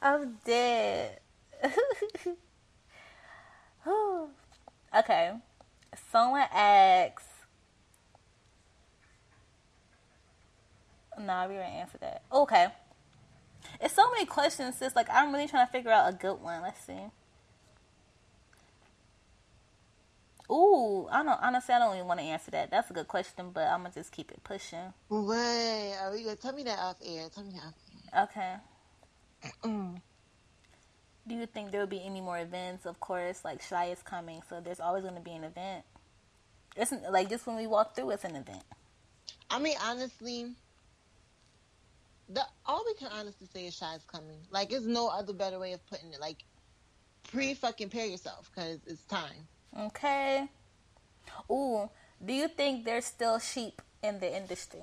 I'm 0.00 0.38
dead. 0.44 1.20
okay. 4.96 5.32
Someone 6.10 6.46
asks, 6.52 7.24
Nah, 11.18 11.46
we 11.46 11.54
didn't 11.54 11.68
answer 11.68 11.98
that. 11.98 12.22
Okay. 12.32 12.68
It's 13.80 13.94
so 13.94 14.10
many 14.10 14.26
questions, 14.26 14.76
sis. 14.78 14.96
Like, 14.96 15.08
I'm 15.10 15.32
really 15.32 15.46
trying 15.46 15.66
to 15.66 15.72
figure 15.72 15.90
out 15.90 16.12
a 16.12 16.16
good 16.16 16.40
one. 16.40 16.62
Let's 16.62 16.84
see. 16.84 16.98
Ooh, 20.50 21.08
I 21.10 21.22
don't 21.22 21.38
honestly 21.40 21.74
I 21.74 21.78
don't 21.78 21.94
even 21.94 22.06
want 22.06 22.20
to 22.20 22.26
answer 22.26 22.50
that. 22.50 22.70
That's 22.70 22.90
a 22.90 22.92
good 22.92 23.08
question, 23.08 23.52
but 23.54 23.66
I'm 23.66 23.82
gonna 23.82 23.94
just 23.94 24.12
keep 24.12 24.30
it 24.30 24.44
pushing. 24.44 24.92
Wait, 25.08 25.94
are 25.98 26.12
we 26.12 26.24
gonna 26.24 26.36
tell 26.36 26.52
me 26.52 26.62
that 26.64 26.78
off 26.78 26.96
air? 27.02 27.30
Tell 27.34 27.42
me 27.42 27.52
that 27.52 27.64
off 27.68 27.74
air. 28.12 28.60
Okay. 29.64 30.00
Do 31.26 31.34
you 31.34 31.46
think 31.46 31.70
there 31.70 31.80
will 31.80 31.86
be 31.86 32.04
any 32.04 32.20
more 32.20 32.38
events? 32.38 32.84
Of 32.84 33.00
course, 33.00 33.44
like 33.46 33.62
Shy 33.62 33.86
is 33.86 34.02
coming, 34.02 34.42
so 34.48 34.60
there's 34.60 34.80
always 34.80 35.04
gonna 35.04 35.20
be 35.20 35.32
an 35.32 35.44
event. 35.44 35.84
It's 36.76 36.92
like 37.10 37.30
just 37.30 37.46
when 37.46 37.56
we 37.56 37.66
walk 37.66 37.94
through, 37.94 38.10
it's 38.10 38.24
an 38.24 38.36
event. 38.36 38.64
I 39.48 39.58
mean, 39.58 39.76
honestly, 39.82 40.54
the 42.28 42.42
all 42.66 42.82
we 42.86 42.94
can 42.94 43.08
honestly 43.12 43.46
say 43.52 43.66
is 43.66 43.74
Shy's 43.76 44.04
coming. 44.04 44.38
Like, 44.50 44.70
there's 44.70 44.86
no 44.86 45.08
other 45.08 45.32
better 45.32 45.58
way 45.58 45.72
of 45.72 45.86
putting 45.86 46.12
it. 46.12 46.20
Like, 46.20 46.44
pre 47.30 47.54
fucking 47.54 47.90
pair 47.90 48.06
yourself 48.06 48.50
because 48.54 48.78
it's 48.86 49.02
time. 49.04 49.48
Okay. 49.78 50.48
Ooh, 51.50 51.88
do 52.24 52.32
you 52.32 52.48
think 52.48 52.84
there's 52.84 53.06
still 53.06 53.38
sheep 53.38 53.80
in 54.02 54.20
the 54.20 54.34
industry? 54.34 54.82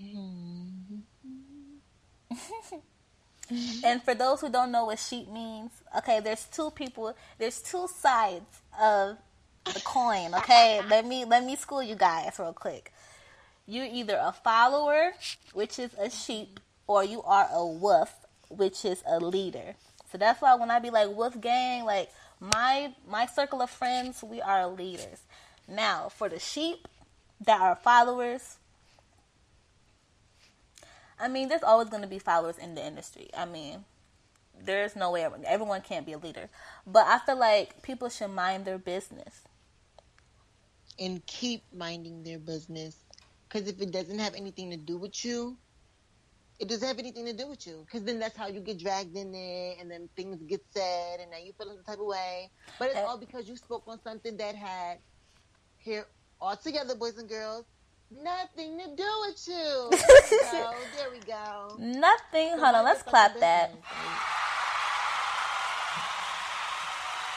Mm-hmm. 0.00 0.96
and 3.84 4.02
for 4.02 4.14
those 4.14 4.40
who 4.40 4.48
don't 4.50 4.72
know 4.72 4.86
what 4.86 4.98
sheep 4.98 5.28
means, 5.28 5.70
okay, 5.98 6.20
there's 6.20 6.44
two 6.46 6.70
people. 6.70 7.14
There's 7.38 7.60
two 7.60 7.86
sides 7.88 8.62
of 8.80 9.18
the 9.64 9.80
coin. 9.84 10.34
Okay, 10.34 10.80
let 10.88 11.06
me 11.06 11.24
let 11.24 11.44
me 11.44 11.56
school 11.56 11.82
you 11.82 11.94
guys 11.94 12.36
real 12.38 12.52
quick 12.52 12.92
you're 13.66 13.86
either 13.86 14.18
a 14.20 14.32
follower, 14.32 15.12
which 15.52 15.78
is 15.78 15.94
a 15.98 16.10
sheep, 16.10 16.60
or 16.86 17.04
you 17.04 17.22
are 17.22 17.48
a 17.52 17.66
wolf, 17.66 18.26
which 18.48 18.84
is 18.84 19.02
a 19.06 19.18
leader. 19.18 19.74
So 20.10 20.18
that's 20.18 20.42
why 20.42 20.54
when 20.56 20.70
I 20.70 20.78
be 20.78 20.90
like 20.90 21.08
wolf 21.08 21.40
gang, 21.40 21.84
like 21.84 22.10
my 22.40 22.92
my 23.08 23.26
circle 23.26 23.62
of 23.62 23.70
friends, 23.70 24.22
we 24.22 24.40
are 24.40 24.66
leaders. 24.68 25.22
Now, 25.68 26.08
for 26.08 26.28
the 26.28 26.38
sheep 26.38 26.88
that 27.40 27.60
are 27.60 27.76
followers, 27.76 28.56
I 31.18 31.28
mean, 31.28 31.48
there's 31.48 31.62
always 31.62 31.88
going 31.88 32.02
to 32.02 32.08
be 32.08 32.18
followers 32.18 32.58
in 32.58 32.74
the 32.74 32.84
industry. 32.84 33.30
I 33.36 33.44
mean, 33.44 33.84
there's 34.60 34.96
no 34.96 35.12
way 35.12 35.26
everyone 35.46 35.80
can't 35.80 36.04
be 36.04 36.12
a 36.12 36.18
leader. 36.18 36.48
But 36.86 37.06
I 37.06 37.20
feel 37.20 37.38
like 37.38 37.82
people 37.82 38.08
should 38.08 38.30
mind 38.30 38.64
their 38.64 38.78
business 38.78 39.42
and 40.98 41.24
keep 41.26 41.62
minding 41.72 42.24
their 42.24 42.38
business 42.38 42.96
because 43.52 43.68
if 43.68 43.80
it 43.82 43.90
doesn't 43.90 44.18
have 44.18 44.34
anything 44.34 44.70
to 44.70 44.76
do 44.76 44.96
with 44.96 45.24
you, 45.24 45.58
it 46.58 46.68
doesn't 46.68 46.86
have 46.86 46.98
anything 46.98 47.26
to 47.26 47.32
do 47.34 47.48
with 47.48 47.66
you. 47.66 47.84
Because 47.84 48.04
then 48.04 48.18
that's 48.18 48.36
how 48.36 48.46
you 48.46 48.60
get 48.60 48.78
dragged 48.78 49.16
in 49.16 49.32
there, 49.32 49.74
and 49.78 49.90
then 49.90 50.08
things 50.16 50.42
get 50.44 50.62
said, 50.70 51.20
and 51.20 51.30
now 51.30 51.36
you 51.36 51.52
feel 51.58 51.76
the 51.76 51.82
type 51.82 51.98
of 51.98 52.06
way. 52.06 52.50
But 52.78 52.88
it's 52.88 52.96
eh 52.96 53.02
all 53.02 53.18
because 53.18 53.48
you 53.48 53.56
spoke 53.56 53.82
on 53.86 54.00
something 54.02 54.36
that 54.38 54.54
had 54.54 54.98
here 55.76 56.06
all 56.40 56.56
together, 56.56 56.94
boys 56.94 57.18
and 57.18 57.28
girls. 57.28 57.66
Nothing 58.10 58.78
to 58.78 58.96
do 58.96 59.10
with 59.26 59.42
you. 59.48 59.90
There 59.90 60.00
we 60.30 60.38
go. 60.40 60.74
There 60.96 61.10
we 61.10 61.18
go. 61.20 61.76
Nothing. 61.78 62.50
So 62.50 62.64
Hold 62.64 62.76
on. 62.76 62.84
Let's 62.84 63.02
clap 63.02 63.38
that. 63.40 63.72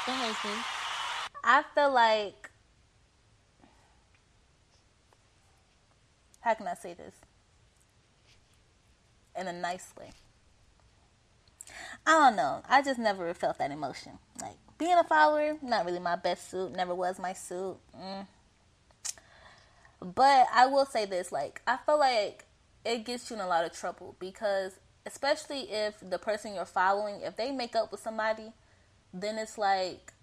Go 0.06 0.12
ahead, 0.12 0.36
sis. 0.42 0.52
I 1.44 1.64
feel 1.74 1.94
like 1.94 2.52
how 6.46 6.54
can 6.54 6.68
I 6.68 6.76
say 6.76 6.94
this 6.94 7.16
in 9.38 9.48
a 9.48 9.52
nice 9.52 9.92
way? 10.00 10.12
I 12.06 12.12
don't 12.12 12.36
know. 12.36 12.62
I 12.70 12.84
just 12.84 13.00
never 13.00 13.34
felt 13.34 13.58
that 13.58 13.72
emotion. 13.72 14.20
Like 14.40 14.58
being 14.78 14.94
a 14.94 15.04
follower, 15.04 15.58
not 15.64 15.86
really 15.86 16.00
my 16.00 16.16
best 16.16 16.52
suit. 16.52 16.72
Never 16.72 16.94
was 16.94 17.18
my 17.18 17.34
suit. 17.34 17.78
Mm. 18.00 18.28
But 20.00 20.46
I 20.54 20.68
will 20.68 20.86
say 20.86 21.06
this: 21.06 21.32
like 21.32 21.64
I 21.66 21.78
feel 21.84 21.98
like 21.98 22.46
it 22.86 23.06
gets 23.06 23.32
you 23.32 23.38
in 23.38 23.42
a 23.42 23.48
lot 23.48 23.66
of 23.66 23.74
trouble 23.74 24.16
because, 24.20 24.74
especially 25.08 25.62
if 25.72 25.96
the 26.00 26.20
person 26.20 26.54
you're 26.54 26.66
following, 26.66 27.22
if 27.22 27.36
they 27.36 27.52
make 27.52 27.76
up 27.76 27.92
with 27.92 28.02
somebody, 28.02 28.54
then 29.12 29.40
it's 29.40 29.58
like 29.58 30.14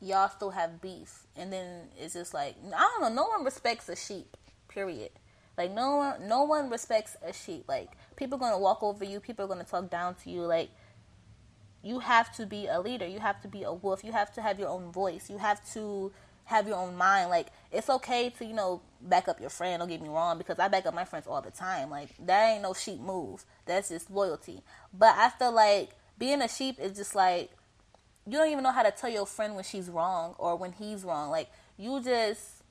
y'all 0.00 0.28
still 0.28 0.50
have 0.50 0.80
beef, 0.80 1.26
and 1.34 1.52
then 1.52 1.88
it's 1.98 2.14
just 2.14 2.32
like 2.32 2.54
I 2.64 2.80
don't 2.80 3.00
know. 3.00 3.22
No 3.24 3.28
one 3.28 3.44
respects 3.44 3.88
a 3.88 3.96
sheep. 3.96 4.36
Period. 4.68 5.10
Like 5.56 5.72
no 5.72 5.96
one, 5.96 6.28
no 6.28 6.44
one 6.44 6.70
respects 6.70 7.16
a 7.22 7.32
sheep. 7.32 7.64
Like 7.68 7.90
people 8.16 8.36
are 8.36 8.40
gonna 8.40 8.58
walk 8.58 8.82
over 8.82 9.04
you. 9.04 9.20
People 9.20 9.44
are 9.44 9.48
gonna 9.48 9.64
talk 9.64 9.90
down 9.90 10.14
to 10.16 10.30
you. 10.30 10.42
Like 10.42 10.70
you 11.82 11.98
have 11.98 12.34
to 12.36 12.46
be 12.46 12.66
a 12.66 12.80
leader. 12.80 13.06
You 13.06 13.18
have 13.18 13.40
to 13.42 13.48
be 13.48 13.62
a 13.62 13.72
wolf. 13.72 14.04
You 14.04 14.12
have 14.12 14.32
to 14.34 14.42
have 14.42 14.58
your 14.58 14.68
own 14.68 14.92
voice. 14.92 15.28
You 15.28 15.38
have 15.38 15.60
to 15.74 16.12
have 16.44 16.66
your 16.66 16.76
own 16.76 16.96
mind. 16.96 17.30
Like 17.30 17.48
it's 17.70 17.90
okay 17.90 18.30
to 18.30 18.44
you 18.44 18.54
know 18.54 18.80
back 19.00 19.28
up 19.28 19.40
your 19.40 19.50
friend. 19.50 19.80
Don't 19.80 19.88
get 19.88 20.00
me 20.00 20.08
wrong, 20.08 20.38
because 20.38 20.58
I 20.58 20.68
back 20.68 20.86
up 20.86 20.94
my 20.94 21.04
friends 21.04 21.26
all 21.26 21.42
the 21.42 21.50
time. 21.50 21.90
Like 21.90 22.10
that 22.26 22.50
ain't 22.50 22.62
no 22.62 22.72
sheep 22.72 23.00
move. 23.00 23.44
That's 23.66 23.88
just 23.90 24.10
loyalty. 24.10 24.62
But 24.92 25.16
I 25.16 25.30
feel 25.30 25.52
like 25.52 25.90
being 26.18 26.40
a 26.40 26.48
sheep 26.48 26.78
is 26.80 26.96
just 26.96 27.14
like 27.14 27.50
you 28.26 28.38
don't 28.38 28.48
even 28.48 28.62
know 28.62 28.72
how 28.72 28.84
to 28.84 28.92
tell 28.92 29.10
your 29.10 29.26
friend 29.26 29.54
when 29.54 29.64
she's 29.64 29.88
wrong 29.88 30.34
or 30.38 30.56
when 30.56 30.72
he's 30.72 31.04
wrong. 31.04 31.30
Like 31.30 31.50
you 31.76 32.02
just 32.02 32.61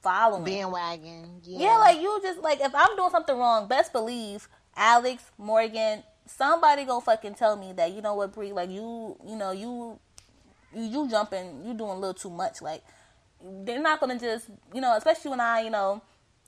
following. 0.00 0.44
Bandwagon. 0.44 1.40
Yeah. 1.42 1.58
yeah, 1.58 1.78
like 1.78 2.00
you 2.00 2.18
just 2.22 2.40
like 2.40 2.60
if 2.60 2.74
I'm 2.74 2.96
doing 2.96 3.10
something 3.10 3.36
wrong, 3.36 3.68
best 3.68 3.92
believe 3.92 4.48
Alex, 4.76 5.24
Morgan, 5.36 6.02
somebody 6.26 6.84
gonna 6.84 7.00
fucking 7.00 7.34
tell 7.34 7.56
me 7.56 7.72
that 7.72 7.92
you 7.92 8.00
know 8.00 8.14
what, 8.14 8.32
Bree, 8.32 8.52
like 8.52 8.70
you, 8.70 9.16
you 9.26 9.36
know, 9.36 9.50
you, 9.50 9.98
you, 10.74 10.82
you 10.82 11.10
jumping, 11.10 11.64
you 11.64 11.74
doing 11.74 11.90
a 11.90 11.94
little 11.94 12.14
too 12.14 12.30
much. 12.30 12.62
Like 12.62 12.82
they're 13.42 13.80
not 13.80 14.00
gonna 14.00 14.18
just, 14.18 14.48
you 14.72 14.80
know, 14.80 14.96
especially 14.96 15.30
when 15.30 15.40
I, 15.40 15.62
you 15.62 15.70
know, 15.70 16.02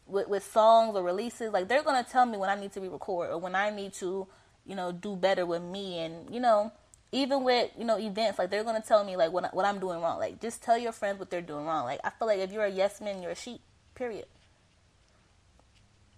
with, 0.07 0.29
with 0.29 0.45
songs 0.45 0.97
or 0.97 1.03
releases, 1.03 1.53
like 1.53 1.69
they're 1.69 1.83
gonna 1.83 2.07
tell 2.09 2.27
me 2.27 2.39
when 2.39 2.51
I 2.51 2.61
need 2.61 2.73
to 2.73 2.81
re-record 2.81 3.31
or 3.31 3.39
when 3.39 3.55
I 3.55 3.71
need 3.71 3.93
to, 3.95 4.27
you 4.67 4.75
know, 4.75 4.93
do 4.93 5.17
better 5.17 5.47
with 5.47 5.63
me, 5.63 5.99
and 5.99 6.33
you 6.33 6.41
know, 6.41 6.73
even 7.13 7.43
with 7.43 7.71
you 7.77 7.85
know 7.85 7.99
events 7.99 8.39
like 8.39 8.51
they're 8.51 8.65
gonna 8.65 8.83
tell 8.87 9.05
me 9.05 9.17
like 9.17 9.33
what 9.33 9.53
what 9.55 9.65
I'm 9.65 9.79
doing 9.79 10.01
wrong. 10.01 10.19
Like 10.19 10.41
just 10.41 10.63
tell 10.63 10.79
your 10.79 10.93
friends 10.93 11.19
what 11.19 11.31
they're 11.31 11.41
doing 11.43 11.65
wrong. 11.65 11.85
Like 11.85 12.01
I 12.05 12.11
feel 12.11 12.29
like 12.29 12.39
if 12.39 12.53
you're 12.53 12.65
a 12.65 12.71
yes 12.71 13.01
man, 13.01 13.23
you're 13.23 13.33
a 13.33 13.37
sheep. 13.37 13.61
Period. 13.95 14.27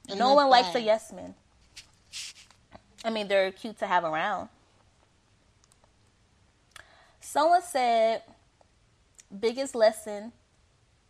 And 0.09 0.19
no 0.19 0.35
one 0.35 0.49
likes 0.49 0.75
a 0.75 0.81
yes 0.81 1.13
man. 1.13 1.35
I 3.05 3.11
mean, 3.11 3.29
they're 3.29 3.51
cute 3.51 3.79
to 3.79 3.87
have 3.87 4.05
around. 4.05 4.49
Someone 7.21 7.63
said, 7.63 8.23
biggest 9.41 9.75
lesson 9.75 10.33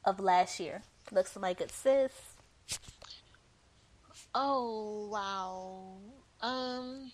of 0.05 0.21
last 0.21 0.61
year. 0.61 0.83
Looks 1.11 1.37
like 1.37 1.61
it's 1.61 1.75
sis. 1.75 2.13
Oh 4.35 5.09
wow. 5.11 5.97
Um 6.41 7.13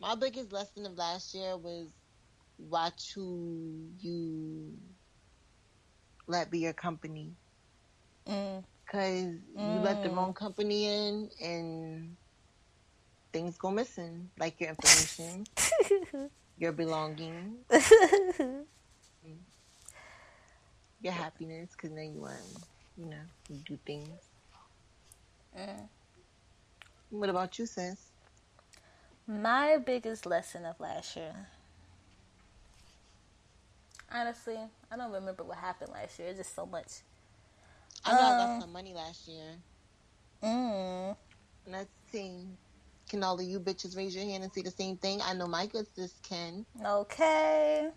my 0.00 0.14
biggest 0.14 0.52
lesson 0.52 0.86
of 0.86 0.96
last 0.96 1.34
year 1.34 1.56
was 1.56 1.88
watch 2.58 3.12
who 3.14 3.86
you 4.00 4.72
let 6.26 6.50
be 6.50 6.60
your 6.60 6.72
company. 6.72 7.32
Because 8.24 8.64
mm. 8.94 9.42
mm. 9.58 9.74
you 9.74 9.80
let 9.80 10.02
the 10.02 10.08
mm. 10.08 10.16
wrong 10.16 10.32
company 10.32 10.86
in 10.86 11.30
and 11.42 12.16
things 13.32 13.58
go 13.58 13.70
missing, 13.70 14.30
like 14.38 14.58
your 14.60 14.70
information, 14.70 15.46
your 16.58 16.72
belongings, 16.72 17.58
your 21.00 21.12
happiness, 21.12 21.70
because 21.72 21.94
then 21.94 22.14
you, 22.14 22.20
want, 22.20 22.36
you 22.96 23.06
know, 23.06 23.22
you 23.48 23.58
do 23.66 23.78
things. 23.84 24.08
Mm. 25.58 25.88
What 27.10 27.28
about 27.28 27.58
you, 27.58 27.66
sis? 27.66 28.09
My 29.30 29.78
biggest 29.78 30.26
lesson 30.26 30.64
of 30.64 30.80
last 30.80 31.14
year. 31.14 31.32
Honestly, 34.12 34.58
I 34.90 34.96
don't 34.96 35.12
remember 35.12 35.44
what 35.44 35.56
happened 35.56 35.92
last 35.92 36.18
year. 36.18 36.28
It's 36.28 36.38
just 36.38 36.56
so 36.56 36.66
much. 36.66 37.02
I 38.04 38.12
know 38.12 38.18
um, 38.18 38.24
I 38.24 38.38
got 38.38 38.60
some 38.62 38.72
money 38.72 38.92
last 38.92 39.28
year. 39.28 39.54
Mm. 40.42 41.16
Let's 41.68 41.90
see. 42.10 42.40
Can 43.08 43.22
all 43.22 43.38
of 43.38 43.46
you 43.46 43.60
bitches 43.60 43.96
raise 43.96 44.16
your 44.16 44.24
hand 44.24 44.42
and 44.42 44.52
say 44.52 44.62
the 44.62 44.70
same 44.72 44.96
thing? 44.96 45.20
I 45.22 45.32
know 45.34 45.46
my 45.46 45.66
good 45.66 45.86
sis 45.94 46.12
can. 46.28 46.66
Okay. 46.84 47.88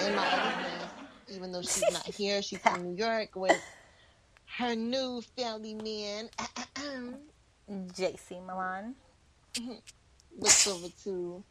And 0.00 0.16
my 0.16 0.26
other 0.26 0.68
sis, 1.26 1.36
even 1.36 1.52
though 1.52 1.60
she's 1.60 1.92
not 1.92 2.06
here, 2.14 2.40
she's 2.40 2.60
in 2.74 2.94
New 2.94 2.96
York 2.96 3.36
with 3.36 3.60
her 4.56 4.74
new 4.74 5.20
family 5.36 5.74
man, 5.74 6.30
JC 7.70 8.46
Milan. 8.46 8.94
looks 10.38 10.66
over 10.66 10.88
to 11.04 11.42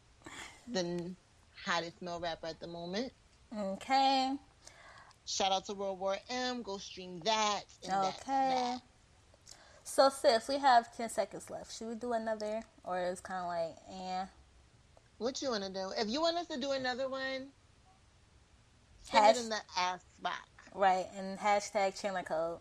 the 0.68 1.14
hottest 1.64 2.00
male 2.02 2.20
rapper 2.20 2.46
at 2.48 2.60
the 2.60 2.66
moment. 2.66 3.12
Okay. 3.56 4.34
Shout 5.24 5.52
out 5.52 5.66
to 5.66 5.74
World 5.74 6.00
War 6.00 6.16
M. 6.30 6.62
Go 6.62 6.78
stream 6.78 7.20
that. 7.24 7.60
okay. 7.84 8.20
That. 8.26 8.80
So, 9.84 10.08
sis, 10.08 10.48
we 10.48 10.58
have 10.58 10.96
10 10.96 11.10
seconds 11.10 11.50
left. 11.50 11.76
Should 11.76 11.88
we 11.88 11.94
do 11.96 12.12
another? 12.12 12.62
Or 12.84 12.98
it's 12.98 13.20
kind 13.20 13.40
of 13.40 13.46
like, 13.48 13.76
eh. 14.00 14.26
What 15.18 15.40
you 15.42 15.50
want 15.50 15.64
to 15.64 15.70
do? 15.70 15.90
If 15.98 16.08
you 16.08 16.20
want 16.20 16.36
us 16.36 16.46
to 16.48 16.58
do 16.58 16.72
another 16.72 17.08
one, 17.08 17.48
Hash- 19.08 19.36
it 19.36 19.42
in 19.42 19.48
the 19.50 19.58
ask 19.76 20.04
box. 20.20 20.36
Right. 20.74 21.06
And 21.16 21.38
hashtag 21.38 22.00
Chandler 22.00 22.22
Code. 22.22 22.58